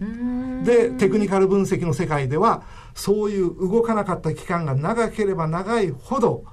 [0.64, 2.62] で、テクニカル分析の世界では、
[2.94, 6.44] そういう動かなかった期間が長ければ長いほど、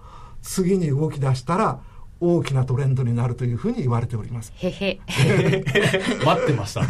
[0.42, 1.82] 次に動き出したら、
[2.20, 4.52] 大きなトレンドになるというふうに言われております。
[4.56, 5.00] へへ。
[6.26, 6.82] 待ってました。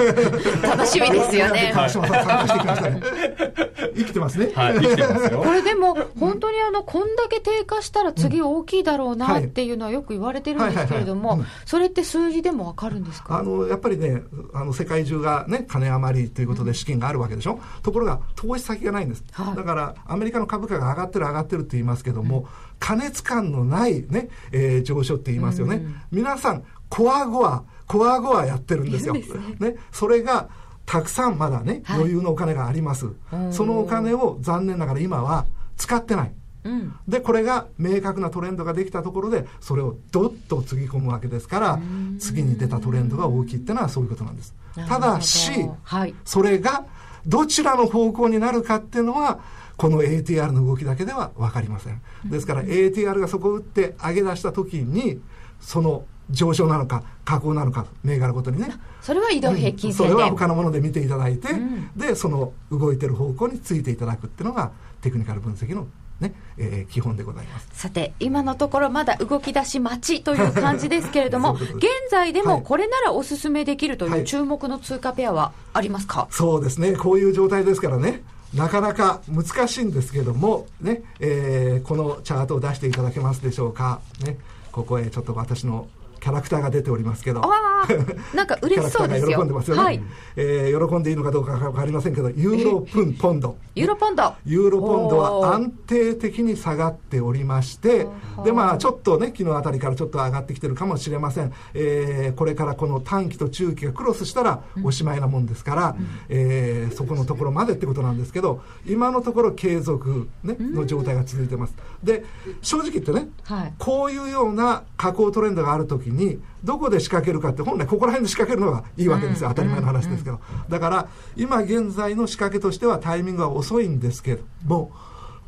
[0.68, 1.72] 楽しみですよね。
[1.74, 3.02] 川島さん参加してきましたね。
[3.98, 4.52] 生きてますね。
[4.56, 5.40] はい、生きてますよ。
[5.44, 13.38] これでも、本当にあの、こんだけ低下したら次大きいだろうなっていうのはよく言われてるんですけれども、それって数字でもわかるんですか？
[13.40, 14.22] あの、やっぱりね、
[14.54, 17.60] あの、世界中がね、金余りということで資金があるわけでしょ？
[17.84, 19.24] ところが、投資先がないんです。
[19.56, 22.48] だから、アメリカの株価が上がってる上がってるって言いますけども、
[22.80, 25.84] 加熱感のないね、えー、上昇って言いますよね。
[26.12, 29.13] 皆さん、コアゴア、コアゴアやってるんですよ。
[29.13, 29.23] ね、
[29.60, 30.50] ね、それが、
[30.86, 33.08] たくさんまだね、はい、余裕のお金があります。
[33.52, 36.32] そのお金を残念ながら今は使ってない。
[36.63, 41.80] うん、でこれが明確なトレンドができたところでそれをどっとつぎ込むわけですから
[42.19, 44.54] 次に出たトレンドが大きいっていうのはそういうことなんです。
[44.88, 45.52] ただし、
[45.84, 46.86] はい、それが
[47.25, 49.40] どちらの方向になるかっていうのは
[49.78, 52.02] この ATR の動きだけでは分かりません。
[52.25, 55.21] ですから ATR がそこを打って上げ出した時に、
[55.60, 58.69] その上昇なのか下降なのか銘柄ごとにね。
[59.02, 64.71] それは移動平均線で、うん、それは他のもので見ていただいて、うん、でその動いてる方向についていただくっていうのが
[65.02, 65.88] テクニカル分析の
[66.19, 67.69] ね、えー、基本でございます。
[67.73, 76.94] さて今のところまだ動き出し待ちという感じですけれども 現在でもこれならお勧めできるという注目の通貨ペアはありますか、はい、そうですね。
[76.94, 78.23] こういう状態ですからね
[78.54, 84.37] なかなか難しいんですけども、ねえー、このチャートを出していただけますでしょうか、ね、
[84.71, 85.87] ここへちょっと私の
[86.19, 87.41] キャラクターが出ておりますけど。
[88.34, 89.38] なんか嬉しそうですよ。
[89.40, 89.84] 喜んでますよね。
[89.84, 90.02] はい、
[90.36, 93.58] えー、喜んでいいのかどうかわかりませんけど、ユーロプンポンド。
[93.75, 94.34] ユーロポンド。
[94.46, 98.08] ユーロポンドは安定的に下がっておりまして、
[98.44, 101.54] で、まあ、ちょっとね、昨日あたりからちょっと上がってきてるかもしれません。
[101.73, 111.75] えー、これからこの短期と中期がクロスしたらおしまいなもんですから、うん、えー、そこのところまでってことなんですけど、今のところ継続、ね、の状態が続いてます。
[112.04, 112.23] で、
[112.62, 120.40] 正直言ってね、はい、こういうような下降トレンドがあるときに、どこで仕掛けるかって本来ここら辺で仕掛けるのがいいわけですよ、当たり前の話ですけど、
[120.70, 124.92] だから今現在の仕掛けとしてはタイミングは遅いんですけども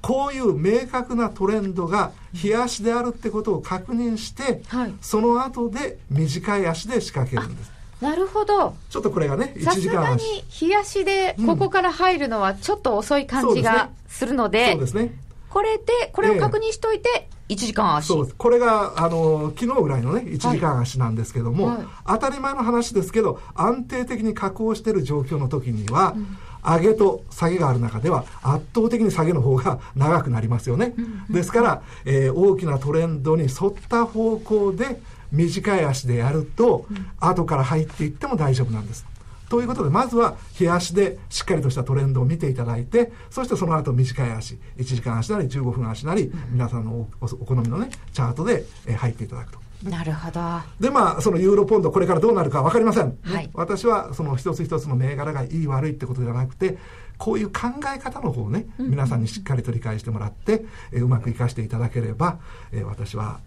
[0.02, 7.72] こういう明確なトレンドが日足であるってことを確認して、はい、その後で短い足で仕掛けるんです。
[8.02, 8.76] なるほど。
[8.90, 10.24] ちょっとこれがね、1時間足。
[10.24, 15.14] に日足でここから入るのはちょっと遅い感じがするので、そうですね。
[15.50, 21.78] これで、これを確認しといて、1時間足、そうこれがあの昨日ぐらいのね1時間足なんですけども、はい。
[21.78, 26.38] はい、当たり前の話ですけど安定的に下降している状況の時には、うん。
[26.62, 30.94] 上げと下げがある中では圧倒的に下げの方が長くなりますよね。
[31.30, 36.86] ですから、えー、大きなトレンドに沿った方向で短い足でやると、
[37.20, 39.06] 後から入っていっても大丈夫なんです。
[39.50, 49.60] ということで、まずは日足でしっかりとしたトレンドを見ていただいて、そしてその後短い足、1時間足なり15分足なり、皆さんのお好みのね、チャートで入っていただくと。
[49.84, 50.42] なるほど。
[50.80, 53.18] で、まあ、そのユーロポンド、これからどうなるか分かりません。
[53.24, 56.78] はい、私は、その一つ一つの銘柄がいい悪いってことじゃなくて、
[57.18, 62.40] こういう考え方の方をね、皆さんにしっかりと理解してもらって、えうまく生かしていただければ、
[62.72, 63.40] え私は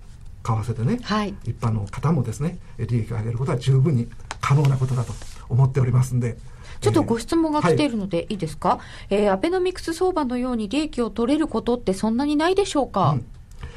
[0.43, 4.09] 為替でね、はい、一般の方もですね利益を上げることは十分に
[4.43, 5.15] 可能なことだと
[5.49, 6.37] 思っておりますんで。
[6.81, 13.27] ちょっとご質問が来ているのでいいですか、はい、えー、アベノミクス相場のように利益を取れることってそんなにないでしょうか、うん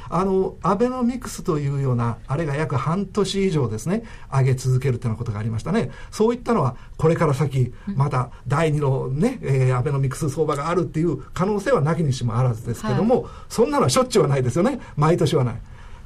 [0.09, 5.91] あの、アベノミクスというような、あれが約半年以上ですね、上げ続けるというようなことがありましたね。
[6.11, 14.80] そういったのは、これから先、また第2のね、えー、アベノミクス相場があるっていう可能性はなきにしもあらずですけども、はい、そんなのはしょっちゅうはないですよね。
[14.95, 15.55] 毎年はない。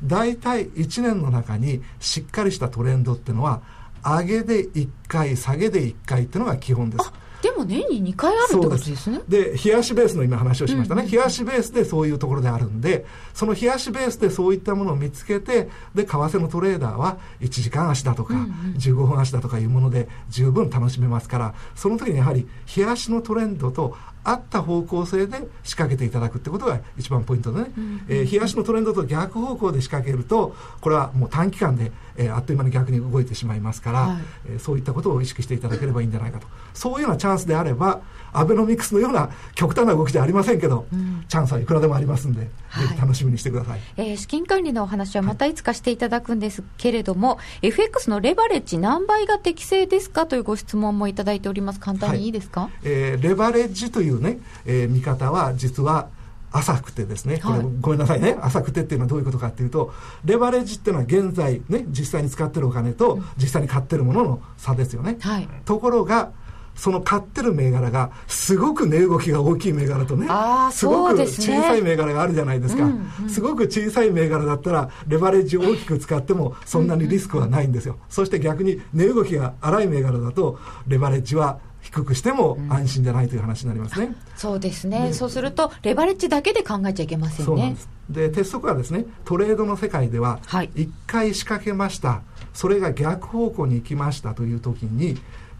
[0.04, 3.62] 大体1年の中にしっかりしたトレンドっていうのは
[4.04, 7.12] 上げで1回下げで1回っていうのが基本です。
[7.42, 9.10] でも年に2回あるってことです。
[9.10, 9.22] ね。
[9.28, 34.18] で冷やしベースの今話をしましたね、冷やしベースでそういうところであるんでその冷やしベースでそういったものを見つけてで為替のトレーダーは1時間足だとか、15分足だとかいうもので十分楽しめますからその時にやはり冷やしのトレンドと合った方向性で仕掛けていただくってことが一番ポイントでね、うん、えー、冷やしのトレンドと逆方向で仕掛けるとこれはもう短期間で、えー、あっという間に逆に動いてしまいますから、はい、
[34.50, 36.48] えー、そういったことを意識していただければいいんじゃないかと。
[36.74, 38.02] そういうようなチャンスであれば
[38.32, 51.80] アベノミクスのような極端な動きじゃありませんけど、うん、チャンスはいくらでもありますんで、はい、ぜひ楽しみにしてください、えー、資金管理のお話はまたいつかしていただくんですけれども、はい、FX のレバレッジ何倍が適正ですかというご質問もいただいております。
[51.80, 56.08] 簡単にいいですか、はい、えー、レバレッジというね、えー、見方は実は
[56.52, 59.94] 浅くてですね、これ、ごめんなさいね、浅くてっていうのはどういうことかっていうと、
[60.26, 65.18] レバレッジっていうのは現在ね、実際に使ってるお金と実際に買ってるものの差ですよね。
[65.20, 66.32] はい、ところが、
[66.80, 70.28] その買ってる銘柄がすごく値動きが大きい銘柄とね
[70.72, 80.58] すごく小さい銘柄があるじゃないですか、うんうん、すごく小さい銘柄だったらレバレッジを大きく使ってもそんなにリスクはないんですよ、そして逆に値動きが荒い銘柄だと
[80.88, 87.76] レバレッジは低くしても安心じゃないという話になりますね、うん、そうですねそうするとレバレッジだけで考えちゃいけませんね
[88.10, 92.22] で鉄則はですねトレードの世界では1回仕掛けました、
[92.54, 95.16] それが逆方向に行きましたという時に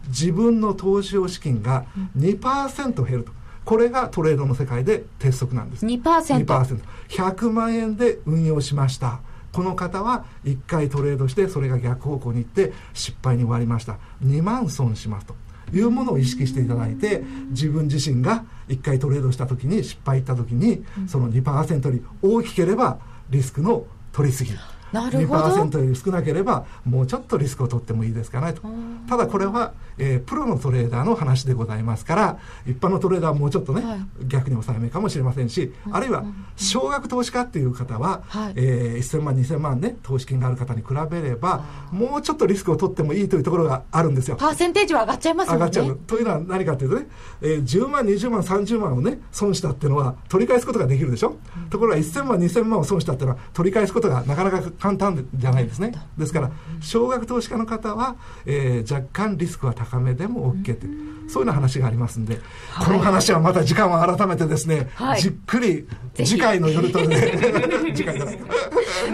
[0.08, 3.32] 自分の投資用資金が2%減ると。
[3.64, 5.86] これがトレードの世界で鉄則なんです。
[5.86, 6.02] 2%。
[6.44, 6.80] 2%。
[7.08, 9.20] 100万円で運用しました。
[9.52, 13.98] この方は1回トレードしてそれが逆方向に行って失敗に終わりました。
[14.24, 15.34] 2万損しますと。
[15.72, 22.98] いうものを意識していただいて自分自身が1回トレードした時に失敗した時にその2%に大きければ
[23.30, 24.52] リスクの取りすぎ
[24.92, 28.62] 2%より少なければもうちょっとリスクを取ってもいいですかねと。
[29.08, 36.24] ただこれは、えー、プロのトレーダーの話でございますから一般のトレーダーはもうちょっとね、はい、逆に抑えめかもしれませんし、あるいは
[36.56, 44.36] 少額投資家っていう方は、はい、えー、1000万2000万ね投資金がある方に比べればもうちょっとリスクを取ってもいいというところがあるんですよ。
[44.36, 45.56] パーセンテージは上がっちゃいますよね。
[45.56, 46.00] 上がっちゃう。
[46.06, 47.06] というのは何かというとね、
[47.42, 55.92] えー、10万20万30万をね損したっていうのは取り返すことができるでしょ、うん、ところが1000万2000万を損したっていうのは取り返すことがなかなか簡単じゃないですね。
[56.18, 56.50] ですから
[56.80, 58.16] 少額投資家の方は、
[58.46, 60.86] えー、若干リスクは高めでも OK って、
[61.30, 62.40] そういうような話がありますんで、
[62.72, 67.16] はい、この話はまた時間を改めてですね、はい、じっくり次回の夜とね
[67.94, 68.20] 次回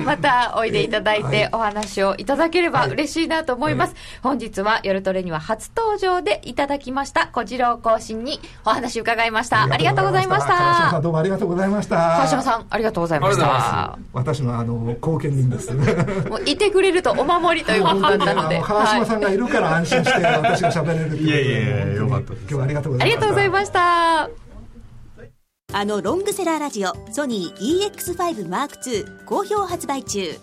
[0.05, 9.65] またおいでいただいてお話をいただければ嬉しいなと思います、本日は夜トレには初登場でいただきました小次郎更新にお話伺いました。
[9.65, 10.55] ありがとうございました。
[10.55, 11.97] 川島さんどうもありがとうございました。
[11.97, 13.99] 川島さんありがとうございました。
[14.13, 15.73] 私のあの貢献人です。
[16.29, 18.61] もういてくれるとお守りということだったので。
[18.61, 22.43] 川島さんがいるから安心して私が喋れるいやいやいやよかったです。
[22.43, 24.31] 今日はありがとうございました。
[25.73, 30.39] あのロングセラーラジオソニー EX5M2 好評発売中。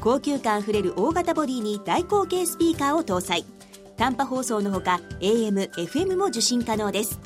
[0.00, 3.44] 高級感あふれる大型ボディに大口径スピーカーを搭載。
[3.96, 7.20] 短波放送のほか AM、FM も受信可能です。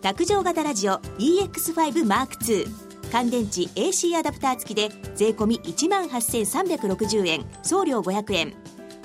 [0.00, 2.68] 卓上型ラジオ EX5M2
[3.10, 7.44] 乾電池 AC アダプター付きで税込1万8360円。
[7.62, 8.54] 送料500円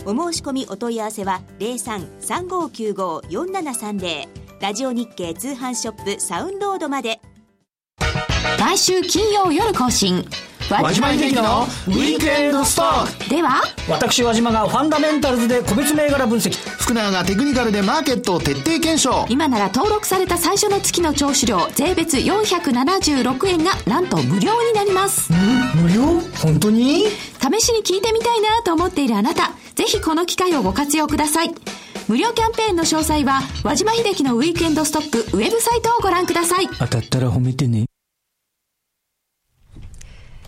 [0.07, 4.27] お申し込みお問い合わせは0335954730
[4.61, 7.19] ラジオ日経通販ショップサウンロードまで。
[8.59, 10.23] 毎週金曜夜更新。
[10.67, 13.29] 和島秀樹のウィークエンドストック。
[13.29, 16.51] では私和島がファンダメンタルズで個別銘柄分析。
[16.79, 19.25] 福永がテクニカルでマーケットを徹底検証。
[19.29, 25.31] 今なら登録された最初の月の聴取料税別476円がなんと無料になります。
[25.75, 26.19] 無料？
[26.41, 27.05] 本当に？
[27.05, 27.11] 試
[27.61, 31.53] しに聞いてみたいなと思っているあなたぜひこの機会をご活用ください
[32.07, 37.85] 無料キャンペーンの詳細は和島秀樹のウィークエンドストックウェブサイトをご覧ください当たったら褒めてね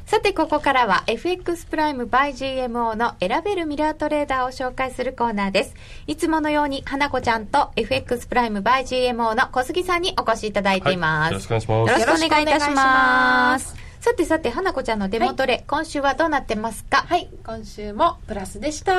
[0.08, 5.76] さて、ここからは FX プライム by GMO の選べるミラートレーダーを紹介するコーナーです。
[6.08, 11.22] いつものように、花子ちゃんと FX プライム by GMO の小杉さんにお越しいただいています。
[11.24, 12.00] はい、よろしくお願いします。
[12.00, 13.87] よろしくお願いいたします。
[14.08, 17.04] さてさて、花子ちゃんのデモトレ、はい、今週はどうなってますか？
[17.10, 18.94] はい、今週もプラスでした。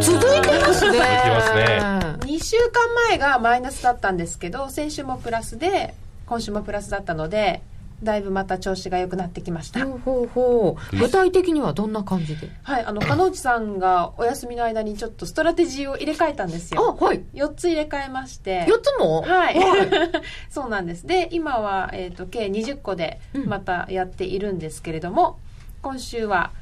[0.00, 0.92] 続いてますね。
[0.92, 1.80] 続いてますね。
[2.20, 5.94] 2週間前がマイナスだったんですけど、先週もプラスで、
[6.26, 7.60] 今週もプラスだったので、
[8.02, 9.84] だいぶまた調子が良くなってきました。
[9.84, 12.50] ほうほうほう具体的にはどんな感じで？
[12.62, 16.96] はい、あの、加納内さんがお休みの間にちょっとストラテジーを入れ替えたんですよ。
[16.98, 17.22] あ、はい。
[17.34, 18.64] 4つ入れ替えまして。
[18.64, 19.22] 4つも？
[19.22, 19.58] はい。
[19.58, 19.88] はい、
[20.50, 21.06] そうなんです。
[21.06, 25.38] で、今は、えっ、ー、と、計20個でまたやっているんですけれども、
[25.76, 26.52] うん、今週は、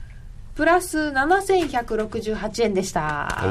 [0.56, 3.44] プラス7168円でした。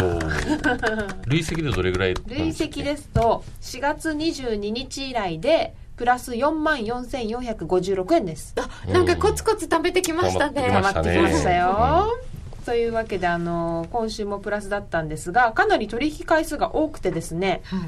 [1.26, 8.54] 累積でどれぐらい累積ですと、4月22日以来で、プラス4万4456円です。
[8.56, 10.68] あ、なんかコツコツ貯めてきましたね。
[10.70, 12.14] 貯まってきましたよ。
[12.60, 17.80] うん、というわけで、あの、今週もプラスだったんですが、かなり取引回数が多くてですね、はい、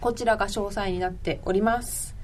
[0.00, 2.14] こちらが詳細になっております。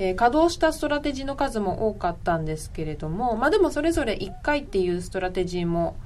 [0.00, 5.96] えー、稼働したストラテジーの数も多かったんですけれども、まあでもそれぞれ1回っていうストラテジーも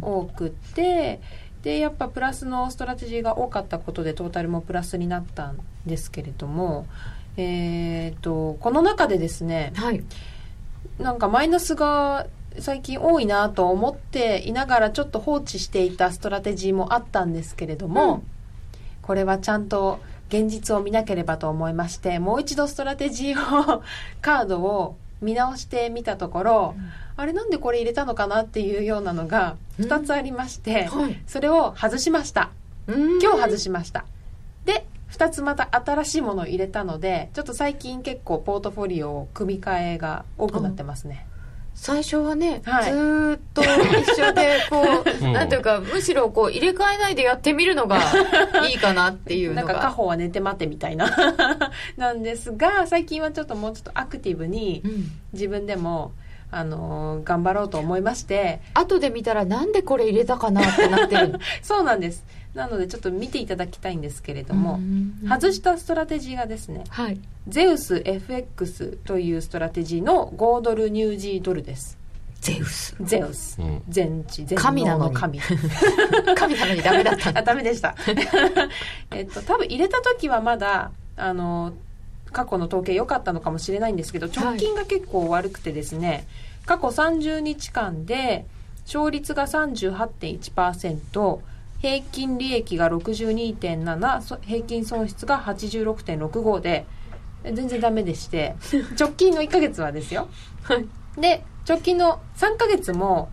[0.00, 1.20] 多くて、
[1.58, 6.86] うん、で、やっぱプラスのストラテジーが多かったことでトータルもプラスになったんですけれども、
[7.36, 10.02] えーと、この中でですね、はい、
[10.98, 12.26] なんかマイナスが
[12.58, 18.22] 最近多いなと思っていながらちょっと放置していたストラテジーもあったんですけれども、うん、
[19.02, 23.82] これはちゃんと現実を見なければと思いましてもう一度ストラテジーを
[24.22, 32.50] カードを見直してみたところ、うん、あれなんでこれ入れたのかなっていうようなのが2つありまして、うんはい、それを外しました。
[32.88, 34.04] 今日外しました。
[34.64, 41.26] で2つまた新しいものを入れたのでちょっと最近結構ポートフォリオを組み替えが多くなってますね。
[41.76, 47.98] 最初はね、はい、ずっと一緒でこう、 うん、なんていうかむしろこう入れ替えないでやってみるのが
[48.70, 49.62] いいかなっていうのが。
[49.62, 51.06] なんか果報は寝て待てみたいな。
[51.98, 54.82] なんですが最近はちょっともうちょっとアクティブに
[55.34, 56.12] 自分でも、
[56.50, 58.62] あのー、頑張ろうと思いまして。
[58.72, 62.24] 後で見たらなんでこれ入れたかなってなってる そうなんです
[62.56, 64.80] なのでちょっと見ていただきたいんですけれども、
[65.28, 71.98] 外したストラテジーがですね、はい、ゼウス FX というストラテジーの豪ドルニュージードルです。
[72.40, 72.96] ゼウス。
[73.00, 73.60] ゼウス。
[73.60, 75.38] うん、全知、全能の神。
[76.36, 77.30] 神なのにダメだった。
[77.38, 77.94] あ、ダメでした。
[79.12, 81.74] えっと、多分入れた時はまだ、あの、
[82.32, 86.24] 過去の統計良かったのかもしれないんですけど、直近が結構悪くてですね、はい、
[86.66, 88.46] 過去30日間で、
[88.86, 91.40] 勝率が38.1%
[91.86, 96.84] 平均利益が62.7平均損失が86.65で
[97.44, 98.56] 全然ダメでして
[98.98, 100.26] 直近の1か月はですよ。
[101.16, 103.30] で直近の3か月も、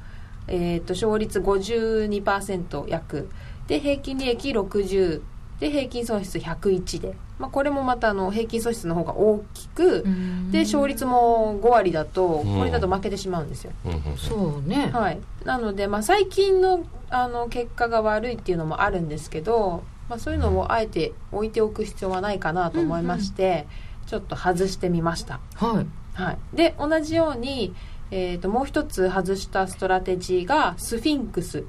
[0.47, 3.27] えーと、勝率52%約。
[3.65, 5.21] で平均利益60
[5.59, 10.03] で平均損失101で、まあ、これもまたあの平均損失の方が大きく
[10.51, 13.71] で勝率も5割だとこれだと負けてしまうんですよ、
[14.17, 23.67] そうね、はい、なので、まあ、最近のあの結果が悪いっていうのもあるんですけど、まあ、そういうのをあえて置いておく必要はないかなと思いまして、
[24.07, 25.39] ちょっと外してみました。
[25.55, 27.75] はい、はい、で同じように、
[28.09, 31.65] えーと、もう一つ外したストラテジーがスフィンクス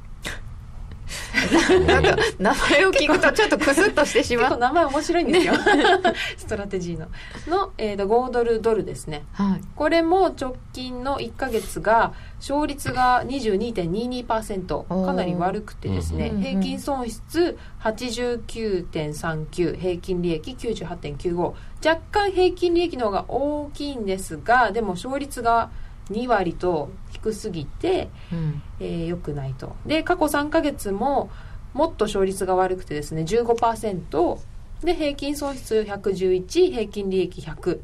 [1.86, 4.59] なんか名前を聞くとちょっとクスッとしてしまう。
[4.59, 5.55] 名前面白いんですよ。
[6.36, 7.07] ストラテジーの。
[7.48, 25.70] の、えーと、豪ドルドルですね、はい、これも直近の1か月が勝率が22.22%かなり悪くてですね、うん、平均損失89.39平均利益98.95若干平均利益の方が大きいんですがでも勝率が
[26.11, 26.90] 2割と
[27.25, 29.77] 低すぎて、うん、えー、よくないと。
[29.87, 31.31] で過去3か月も
[31.72, 34.39] もっと勝率が悪くてですね15%
[34.85, 37.81] で平均損失111平均利益100、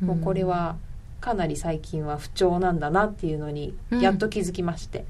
[0.00, 0.76] もうこれは
[1.20, 5.06] かなり最近は不調なんだなっていうのにやっと気づきまして、うん、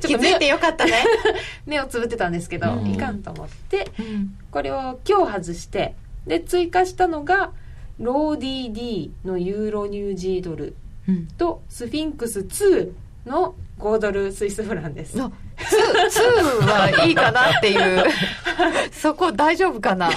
[0.00, 0.92] 気づいてよかったね。
[1.66, 3.86] 目をつぶってたんですけど、うん、いかんと思って、
[4.50, 5.94] これを今日外して
[6.26, 7.52] で追加したのが
[7.98, 10.74] ロー DD のユーロニュージードル
[11.38, 12.92] と、スフィンクス2
[13.26, 15.16] の豪ドルスイスフランです。
[15.18, 15.30] 2, 2
[16.66, 18.04] はいいかなっていう。
[18.92, 20.10] そこ大丈夫かな？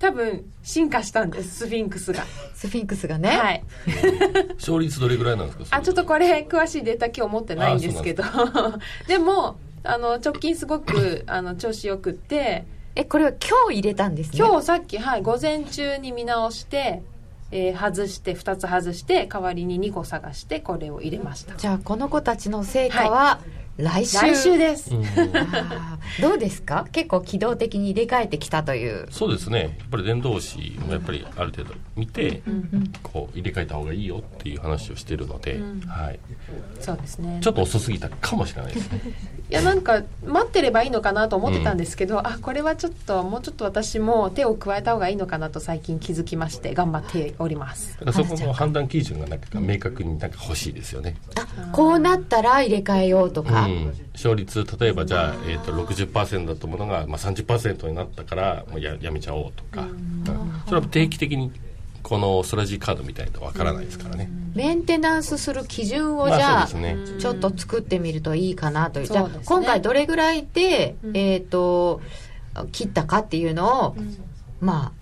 [0.00, 2.24] 多分進化したんですスフィンクスが。
[2.54, 3.28] スフィンクスがね。
[3.30, 3.64] はい。
[4.58, 5.76] 勝率どれぐらいなんですか？
[5.76, 8.24] あちょっとこれ詳しいデータ今日持ってないんですけど。
[9.06, 12.64] でもあの直近すごくあの調子よくって。
[12.94, 14.38] えこれは今日入れたんですね？
[14.38, 17.02] 今日さっきはい午前中に見直して
[17.52, 21.54] えー、外して2つ外して代わりに2個探してこれを入れました。
[21.54, 23.40] じゃあこの子たちの成果は、
[23.78, 24.18] 来週。
[24.18, 24.90] 来週です、
[26.20, 26.86] どうですか？
[26.92, 29.06] 結構機動的に入れ替えてきたという。
[29.10, 29.76] そうですね。
[29.78, 32.42] やっぱり伝道師もやっぱりある程度見て、
[33.02, 36.20] こう入れ替えた方がいいよっていう話をしてるので、はい、
[36.80, 37.40] そうですね。
[37.42, 39.00] ちょっと遅すぎたかもしれないですね。
[39.50, 47.98] いやなんか待ってればいいのかなと思ってたんですけど、うん、あこれはちょっともうちょっと私も手を加えた方がいいのかなと最近気づきまして頑張っております。
[48.12, 51.16] そこの判断基準がなんか明確になんか欲しいですよね。
[51.36, 60.24] あこうなったら入れ替えようとか、うん、勝率例えばじゃあ、えーと、60%だったものが、まあ、30%になったからもうややめちゃおうとか、うん、
[60.66, 61.52] それは定期的に
[62.02, 72.00] このストラジーカードみたいとわからないですからね、メンテナンスする基準をじゃあ、ね、ちょっと作ってみるといいかなという、じゃあ今回どれぐらいで、えっ、ー、と
[72.72, 73.96] 切ったかっていうのを、
[74.60, 75.01] まあ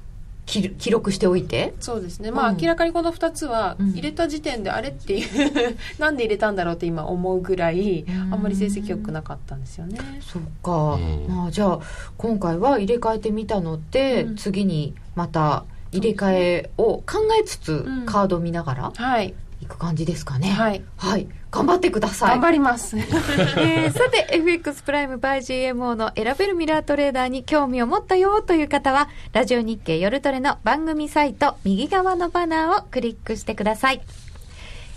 [0.50, 1.74] 記録しておいて。
[1.80, 2.30] そうですね。
[2.30, 9.98] まあ、明らかにこの2つは入れた時点であれっていう なんで入れたんだろうって今思うぐらいあんまり成績良くなかったんですよね。
[10.20, 10.98] そっか、
[11.28, 11.80] まあ、じゃあ
[12.16, 17.04] 今回は入れ替えてみたので、うん、次にまた入れ替えを考
[17.40, 20.50] えつつカードを見ながら、はいいく感じですかね。
[20.50, 20.82] はい。
[20.96, 21.28] はい。
[21.50, 22.30] 頑張ってください。
[22.30, 22.96] 頑張ります。
[22.98, 34.00] えー、さて、FX プライムバイ GMO の選べるミラートレーダーに興味を持ったよという方は、ラジオ日経夜トレの番組サイト右側のバナーをクリックしてください。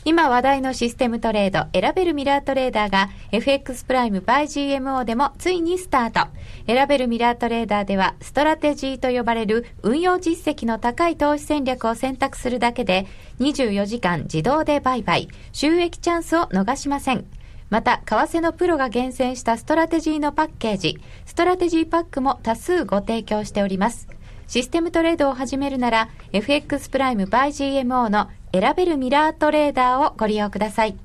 [0.06, 6.30] 今話題のシステムトレード、選べるミラートレーダーが FX プライム by GMO でもついにスタート。
[6.68, 13.08] 選べるミラートレーダーでは、ストラテジーと呼ばれる運用実績の高い投資戦略を選択するだけで、
[13.40, 17.26] 24時間自動で売買、収益チャンスを逃しません。
[17.70, 24.10] また、為替のプロが厳選したストラテジーのパッケージ、ストラテジーパックも多数ご提供しております。
[24.48, 27.48] システムトレードを始めるなら、FX プライム by
[27.84, 30.96] GMO の選べるミラートレーダーをご利用ください。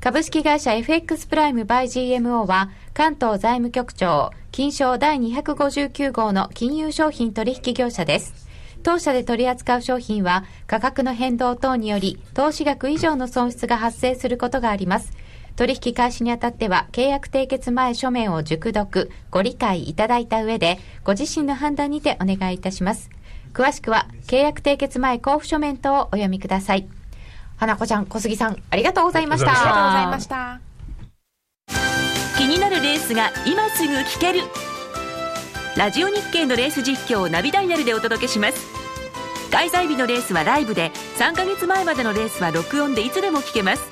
[0.00, 8.48] 株式会社 FX プライム by GMO は関東財務局長金賞第259号の金融商品取引業者です。
[8.82, 15.12] 当社で取り扱う商品は価格の変動等により投資額以上の損失が発生することがあります。
[15.54, 23.08] 取引開始にあたっては契約締結前書面を熟読、ご理解いただいた上でご自身の判断にてお願いいたします。
[23.56, 26.86] 詳しくは、契約締結前交付書面等をお読みください。
[27.56, 29.50] 花子ちゃん、小杉さん、ありがとうございました。
[29.50, 30.60] ありがとうございました。
[32.36, 34.40] 気になるレースが今すぐ聞ける。
[35.74, 38.58] ラジオ日経のレース実況をナビダイヤルでお届けします。
[39.50, 43.82] 開催日のレースはライブで、3ヶ月前までのレースは録音でいつでも聞けます。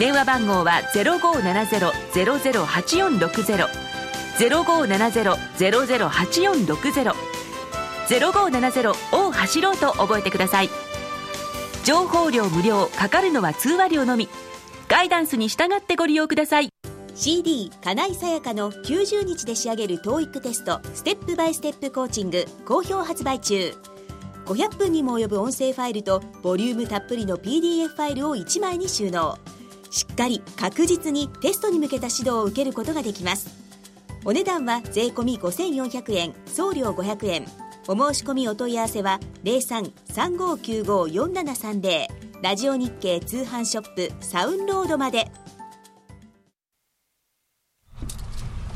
[0.00, 3.68] 電話番号は0570-008460
[4.36, 7.33] 0570-008460
[8.08, 10.70] 0570を走ろうと覚えてください。
[11.84, 14.28] 情報量無料かかるのは通話料のみ。
[14.88, 16.68] ガイダンスに従ってご利用ください。
[17.14, 23.72] CD 金井さやかの90日で仕上げる TOEIC テストステップバイステップコーチング好評発売中。
[24.46, 29.38] 500分にも及ぶ音声ファイルとボリュームたっぷりの PDF ファイルを1枚に収納。
[29.90, 33.48] しっかり確実にテストに向けた指導を受けることができます。
[34.24, 37.63] お値段は税込5400円送料500円。
[37.86, 42.06] お申し込みお問い合わせは0335954730
[42.42, 45.30] ラジオ日経通販ショップサウンロードまで。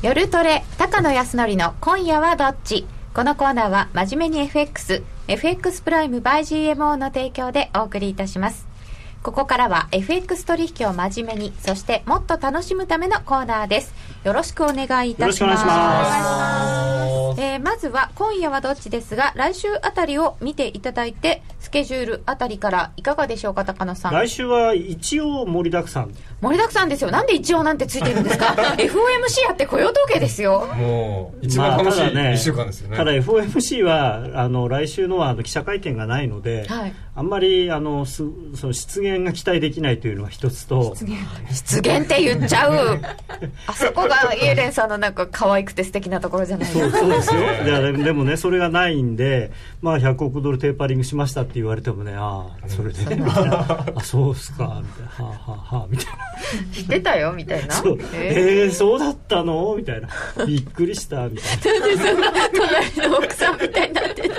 [0.01, 2.85] 夜トレ高野康則の今夜はどっち？
[3.13, 8.68] このコーナーは真面目に FX FX プライム by GMO の提供でお送りいたします。
[9.21, 13.93] ここからは FX 取引を真面目にそしてもっと楽しむためのコーナーです。
[14.23, 15.65] よろしくお願いいたします。
[15.65, 16.89] ま
[17.37, 24.13] えー、まずは今夜はどっちですが来週あたりを見ていただいてスケジュールあたりからいかがでしょうか高野さん。
[24.13, 26.13] 来週は一応盛りだくさん。
[26.41, 27.11] 盛りだくさんですよ。
[27.11, 28.45] なんで一応なんてついてるんですか？
[28.77, 30.67] FOMC やって雇用統計ですよ。
[30.75, 38.23] もう一番楽しい1週間ですよね、ただ FOMC はあの来週のはあの記者会見がないので、はい、あんまりあのす
[38.55, 40.95] その失言が期待できないというのが一つと
[41.49, 42.03] 失言。
[42.03, 42.99] って言っちゃう。
[43.67, 46.97] あそこがイエレンさんのなんか可愛くて素敵なところじゃないですか。
[46.97, 47.41] そうですよ。
[47.63, 49.51] ででもねそれがないんで、
[49.81, 54.81] まあ、100億ドルテーパリングしましたって言われてもねああそれで、ね、あそうっすか。
[54.83, 55.29] みたいな。
[55.29, 56.11] はあはあはあみたいな。
[56.73, 57.73] 知ってたよみたいな。
[57.73, 57.99] そう。
[58.13, 59.75] えー、そうだったの？
[59.77, 60.09] みたいな。
[60.45, 61.89] びっくりしたみたいな。
[62.97, 64.29] 隣の奥さんみたいになってい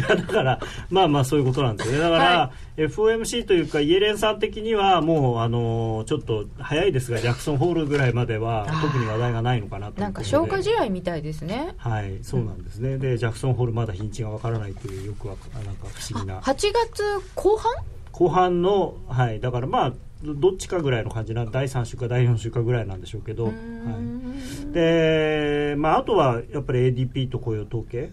[0.00, 0.60] やだから
[0.90, 1.82] まあまあそういうことなんで。
[1.84, 11.74] すよねだから、はい、FOMC というかイエレンさん的にはもうあのちょっと早いですがジャクソンホールぐらいまでは特に話題がないのかなとなんか消化試合みたいですね。
[11.76, 16.40] はいそうなんですね、うん、でジャクソンホールまだ日にちがわからないというよくわなんか不思議な。
[16.40, 17.04] 8月
[17.34, 17.72] 後半？
[18.12, 19.92] 後半のはいだからまあ
[20.24, 28.12] どっちかぐらいの感じな第3週か第4週かぐらいなんでしょうけど、はい、で、まあ、あとはやっぱり ADP と雇用統計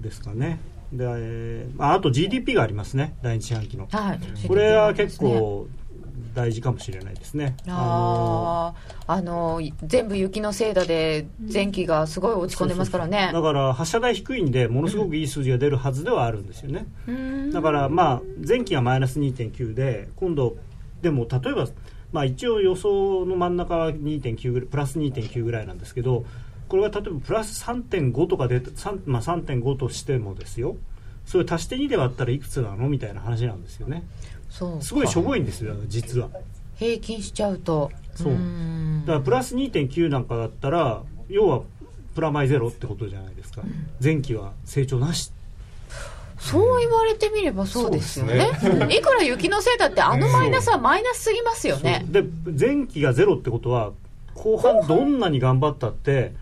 [0.00, 0.58] ですかね、
[0.98, 5.68] はいでああと GDP がありますね第一四半期の、はい、これは結構
[6.34, 7.56] 大事かもしれないですね。
[7.66, 8.74] あ
[9.06, 13.30] あの全部雪のせいだで前期がすごい落ち込んでますからね。
[13.32, 20.56] だから発射台低いんでものすごくいい数字が出るはずではあるんですよね、うん、だからまあ前期がマイナス2.9で今度
[21.02, 21.66] でも例えば、
[22.12, 26.24] まあ、一応予想の真ん中は2.9プラス2.9ぐらいなんですけど
[26.70, 28.62] これが例えばプラス3.5とかで、
[29.04, 30.76] まあ、3.5としてもですよ。
[31.26, 34.04] それ足して2で割ったらいくつなのみたいな話なんですよね。
[34.48, 36.28] そうすごいしょぼいんですよ実は。
[36.76, 37.90] 平均しちゃうと。
[38.14, 38.34] そう。
[39.04, 41.62] だからプラス2.9なんかだったら要は
[42.14, 45.32] プラマイゼロってことじゃないですか、うん、前期は成長なし。
[46.38, 48.34] そう言われてみればそうですよね。
[48.36, 52.04] ね、いくら雪のせいだってあのマイナスはマイナスすぎますよね。
[52.08, 53.90] で前期がゼロってことは
[54.34, 56.32] 後半どんなに頑張ったって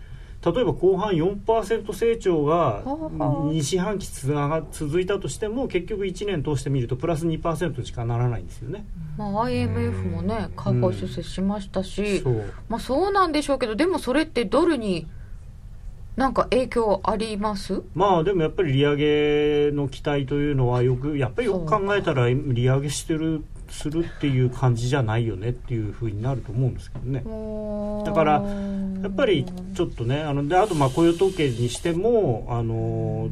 [0.45, 8.85] 例えば後半4%成長が2四半期つなが続いたとしても結局1年通してみるとプラス2%しかならないんですよね、
[9.17, 12.53] まあ、IMF もね下方修正しましたし、うん、そう。
[12.69, 15.07] まあ、そうなんでしょうけどでもそれってドルに
[16.15, 17.81] なんか影響あります？
[17.93, 27.23] まあでもやっぱり利上げの期待というのはよくやっぱりよく考えたら利上げしてるするっていう感じじゃないよねっていうふうになると思うんですけどね
[28.05, 28.41] だから
[29.01, 29.45] やっぱり
[29.75, 33.29] ちょっとねあのであとまあ雇用統計にしてもあの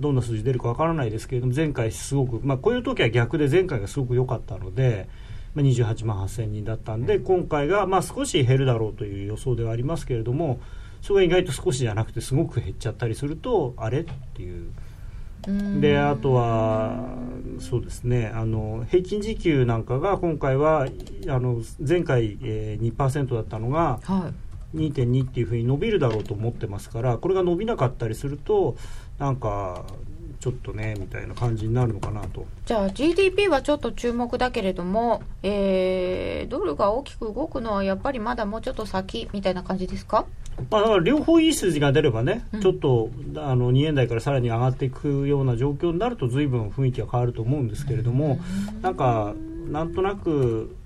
[0.00, 5.08] どんな数字出るかわからないですけれども前回すごく、まあ、雇用統計は逆で前回がすごく良かったので、
[5.54, 10.60] まあ、28万8000人だったんで今回がまあ少し減るだろうという予想ではありますけれども
[11.00, 14.04] それが意外と少しじゃなくてすごく減っちゃったりするとあれっ
[14.34, 14.72] ていう。
[15.80, 17.06] であとは
[17.60, 18.32] そうですね。
[18.34, 20.88] あの平均時給なんかが今回は
[21.28, 24.32] あの前回、えー、2%だったのが、は
[24.74, 28.76] い、2.2っていうふうに伸びるだろうと思ってますからこれが伸びなかったりすると
[29.18, 29.84] なんか
[30.44, 32.44] ちょっとねみたいな感じになるのかなと。
[32.66, 40.26] じゃあ GDP はちょっと注目だけれども、えー、ドルが大きく動くのはやっぱりまだもうちょっと先みたいな感じですか？
[40.70, 48.38] まあ、だから両方いい数字が出ればね、うん、ちょっとあの2円台からさらに上がっていくような状況になると随分雰囲気は変わると思うんですけれども、
[48.74, 49.32] うん、なんか
[49.70, 50.76] なんとなく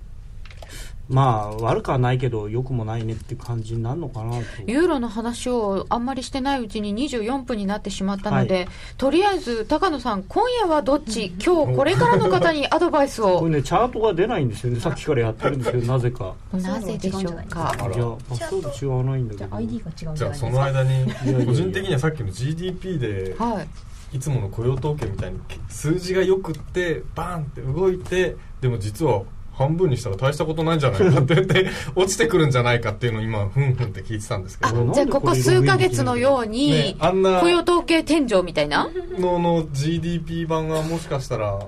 [1.09, 4.43] まあ悪くはないけどよくもないねっていう感じになるのかなと。
[4.67, 13.39] ユーロの話をあんまりしてないうちに24分になってしまったので、はい、とりあえず高野さん今夜はどっち今日これからの方にアドバイスを。
[13.41, 14.79] これねチャートが出ないんですよね。
[14.79, 16.33] さっきからやってるんですけどなぜか。
[16.53, 17.73] なぜでしょうか。
[17.91, 19.55] じゃあパスワード違わないんだけど。
[19.55, 21.11] ID が違うんじゃあその間に
[21.45, 23.65] 個人的にはさっきの GDP で、は
[24.13, 25.39] い、いつもの雇用統計みたいに
[25.69, 29.23] 数字がよくってバーンって動いてでも実は
[29.59, 34.91] 半分にしたら大したことないんじゃないかって言って 落ちてくるんじゃないかっていうのを今ふんふんって聞いてたんですけど。
[34.93, 38.89] じゃあここ数か月のように、ね、あんな雇用統計天井みたいな？
[39.19, 41.59] のの GDP 版がもしかしたら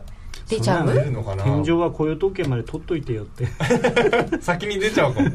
[0.48, 0.94] 出ちゃう？
[0.94, 3.48] 天井は雇用統計まで取っといてよって。
[4.42, 5.30] 先に出ちゃうかも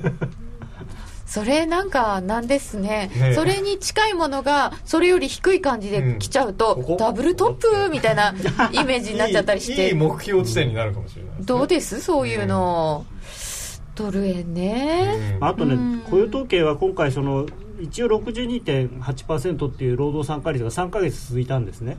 [1.26, 7.90] それなんかなんですね、ね、それに近いものがそれより低い感じで来ちゃうと、うん、ダブルトップ？
[7.90, 8.32] みたいな
[8.72, 9.88] イメージになっちゃったりして。
[9.88, 12.00] いい目標地点になるかもしれない、ね、どうです？
[12.00, 17.46] そういうの、うん、ドル円ね、うん、あとね、雇用統計は今回その
[17.80, 21.98] 一応62.8%っていう労働参加率が3か月続いたんですね、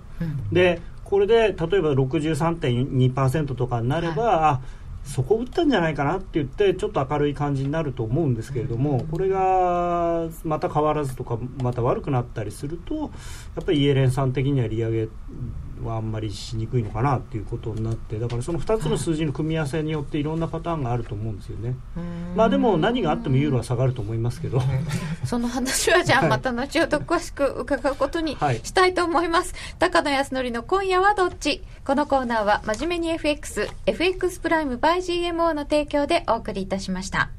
[0.52, 4.60] でこれで例えば63.2%とかになれば、はい、あ
[5.08, 13.06] そこ打ったんじゃないかなって言ってちょっと明るい感じになると思うんですけれどもこれがまた変わらずとかまた悪くなったりするとや
[13.62, 15.08] っぱりイエレンさん的には利上げ
[15.84, 21.76] はあんまりしにくいのかなっていうことになってだからその2つの数字の組み合わせによっていろんなパターンがあると思うんですよね。
[22.36, 24.62] まあでも何があってもユーロは下がると思いますけど。
[25.26, 31.64] その話はじゃあまた後ほど詳しく伺うことに したいと思います、はい、高野康則の今夜はどっち？
[31.86, 37.30] このコーナーは真面目に FXFX プライム by GMO の提供でお送りいたしました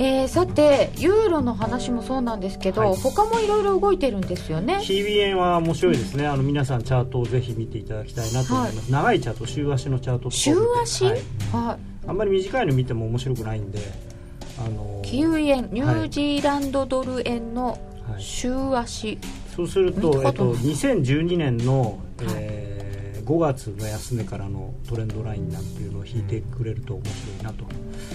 [0.00, 4.80] えー、さてユーロの話もそうなんですけど、はい、他もいろいろ動いてるんですよね。
[4.80, 6.26] 日々円は面白いですね。
[6.26, 11.12] あの皆さんチャートをぜひ見ていただきたいなと思います、はい、長いチャート週足のチャート週足、はい、
[11.52, 13.80] はい、あんまり短いの見ても面白くないんで
[14.64, 17.78] あのキウイ円ニュージーランドドル円の
[18.18, 19.18] 週足、
[19.54, 27.64] そうすると、えっと、2012年の、えー、5月の安値からのトレンドラインなんていうのを引いてくれると面白いなと。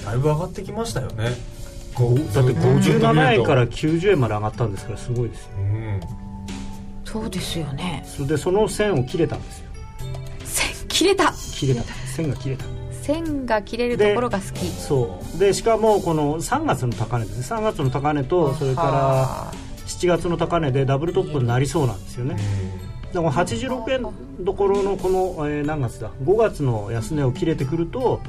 [0.05, 1.31] だいぶ上がってきましたよね
[1.93, 6.01] だって57円から90円まで上がったんですからすごいですよ、うん、
[7.03, 8.03] そうですよね。
[8.07, 9.69] それでその線を切れたんですよ。
[10.43, 11.31] 線切れた。
[11.31, 11.83] 切れた。
[11.83, 12.65] 線が切れた。
[13.03, 14.65] 線が切れるところが好き。
[14.65, 15.37] そう。
[15.37, 17.57] でしかもこの3月の高値ですね。
[17.57, 19.53] 3月の高値とそれから
[19.85, 22.37] 7月の高値でダブルトップになりそうなんですよね。
[23.13, 24.07] だから86円
[24.39, 28.21] どころのこの、えー、何月だ？5月の安値を切れてくると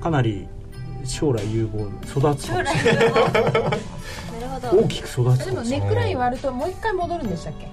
[0.00, 0.46] かなり
[1.04, 3.70] 将来有望育つ将来有望。
[4.72, 7.68] 大きく育つでもネックライン割るともう一回戻るんでしたっけ？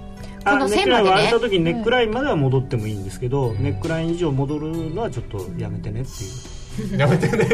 [0.45, 6.97] この線まで、ね、割れた時にネックラインまでは戻ってもいいんですけど、うん、ネックライン以上戻るのはちょっとやめてねっていう。
[6.97, 7.45] やめてね。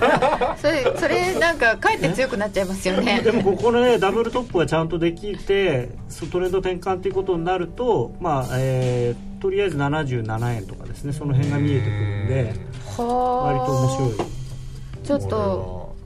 [0.56, 3.20] それそれなんかかえって強くなっちゃいますよね。
[3.24, 5.90] でもここのねダブルトップがちゃんとできて
[6.30, 12.54] トレード転換っていうことになるとまあえー、とりあえず77円とかですねその辺が見えてくるんで
[12.96, 14.29] 割と面白い
[15.18, 15.96] ちょっと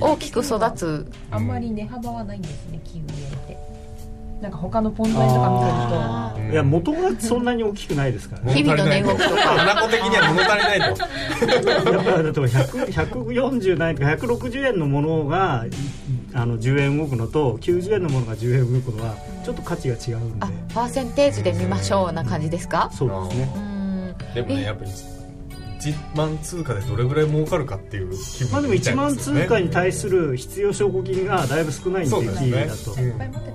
[0.00, 1.06] 大きく育つ。
[1.30, 3.56] あんまり値幅はないんですねキウイ円って。
[4.42, 5.58] なんか他のポンド円とか見
[6.36, 6.52] てると。
[6.52, 8.52] いや元がそんなに大きくないですからね。
[8.54, 9.36] 日々の値動きとか。
[9.40, 10.84] 花子的には物足りないと。
[11.90, 15.64] やっぱり例えば140ないとか160円のものが
[16.34, 19.14] あの10円動くのと90円のものが10円動くのは
[19.44, 20.46] ちょっと価値が違うんで。
[20.74, 22.90] パーセンテージで見ましょうな感じですか？
[22.92, 24.14] そうですね。
[24.34, 24.90] でもねやっぱり
[25.80, 33.48] 1万通貨でどれぐらい儲かるかっていう気分、まあでも1万通貨に対する必要証拠金がだいぶ少ないんで、キーだと。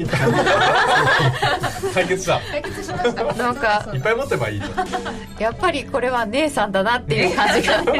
[0.00, 2.40] いっぱい持ってた解決した。
[2.50, 3.34] 解決しました。
[3.34, 4.62] なんかいっぱい持てばいい
[5.38, 7.94] やっぱりこれは姉さんだなっていう感じが ちょっ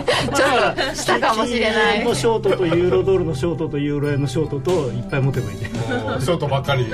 [0.75, 2.05] としたかもしれない。
[2.05, 5.61] のショートとユーロドルのショートとユーロ円のショートといっぱい持てばいい。
[5.61, 5.71] ね
[6.21, 6.87] ショートばっかり。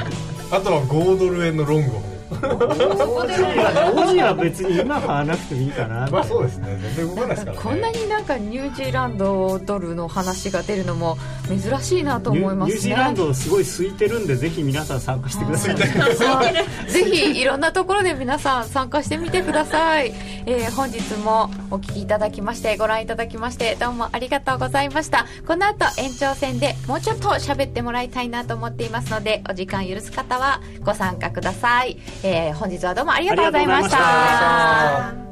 [0.51, 6.79] あとは5ドル円のロングをオジは別に今買わなくてもいいかなまあそうですね。
[6.81, 11.19] 全然動かないですから、ね、こんなになんかニュージーランドドルの話が出るのも
[11.49, 12.75] 珍しいなと思いますね。
[12.75, 15.77] ニュージーランドすごい空いてるんでぜひ皆さん参加してください。
[16.91, 20.13] ぜひいろんなところで皆さん参加してみてください、
[20.47, 25.27] えー、本日もお聞きいただきましてご覧いただきましてどうもありがとうございました。
[25.47, 35.30] この後延長戦でもうちょっと喋ってもらいたいなと思っていますのでお時間許す方はご参加くださいえー、本日はどうもありがとうございました。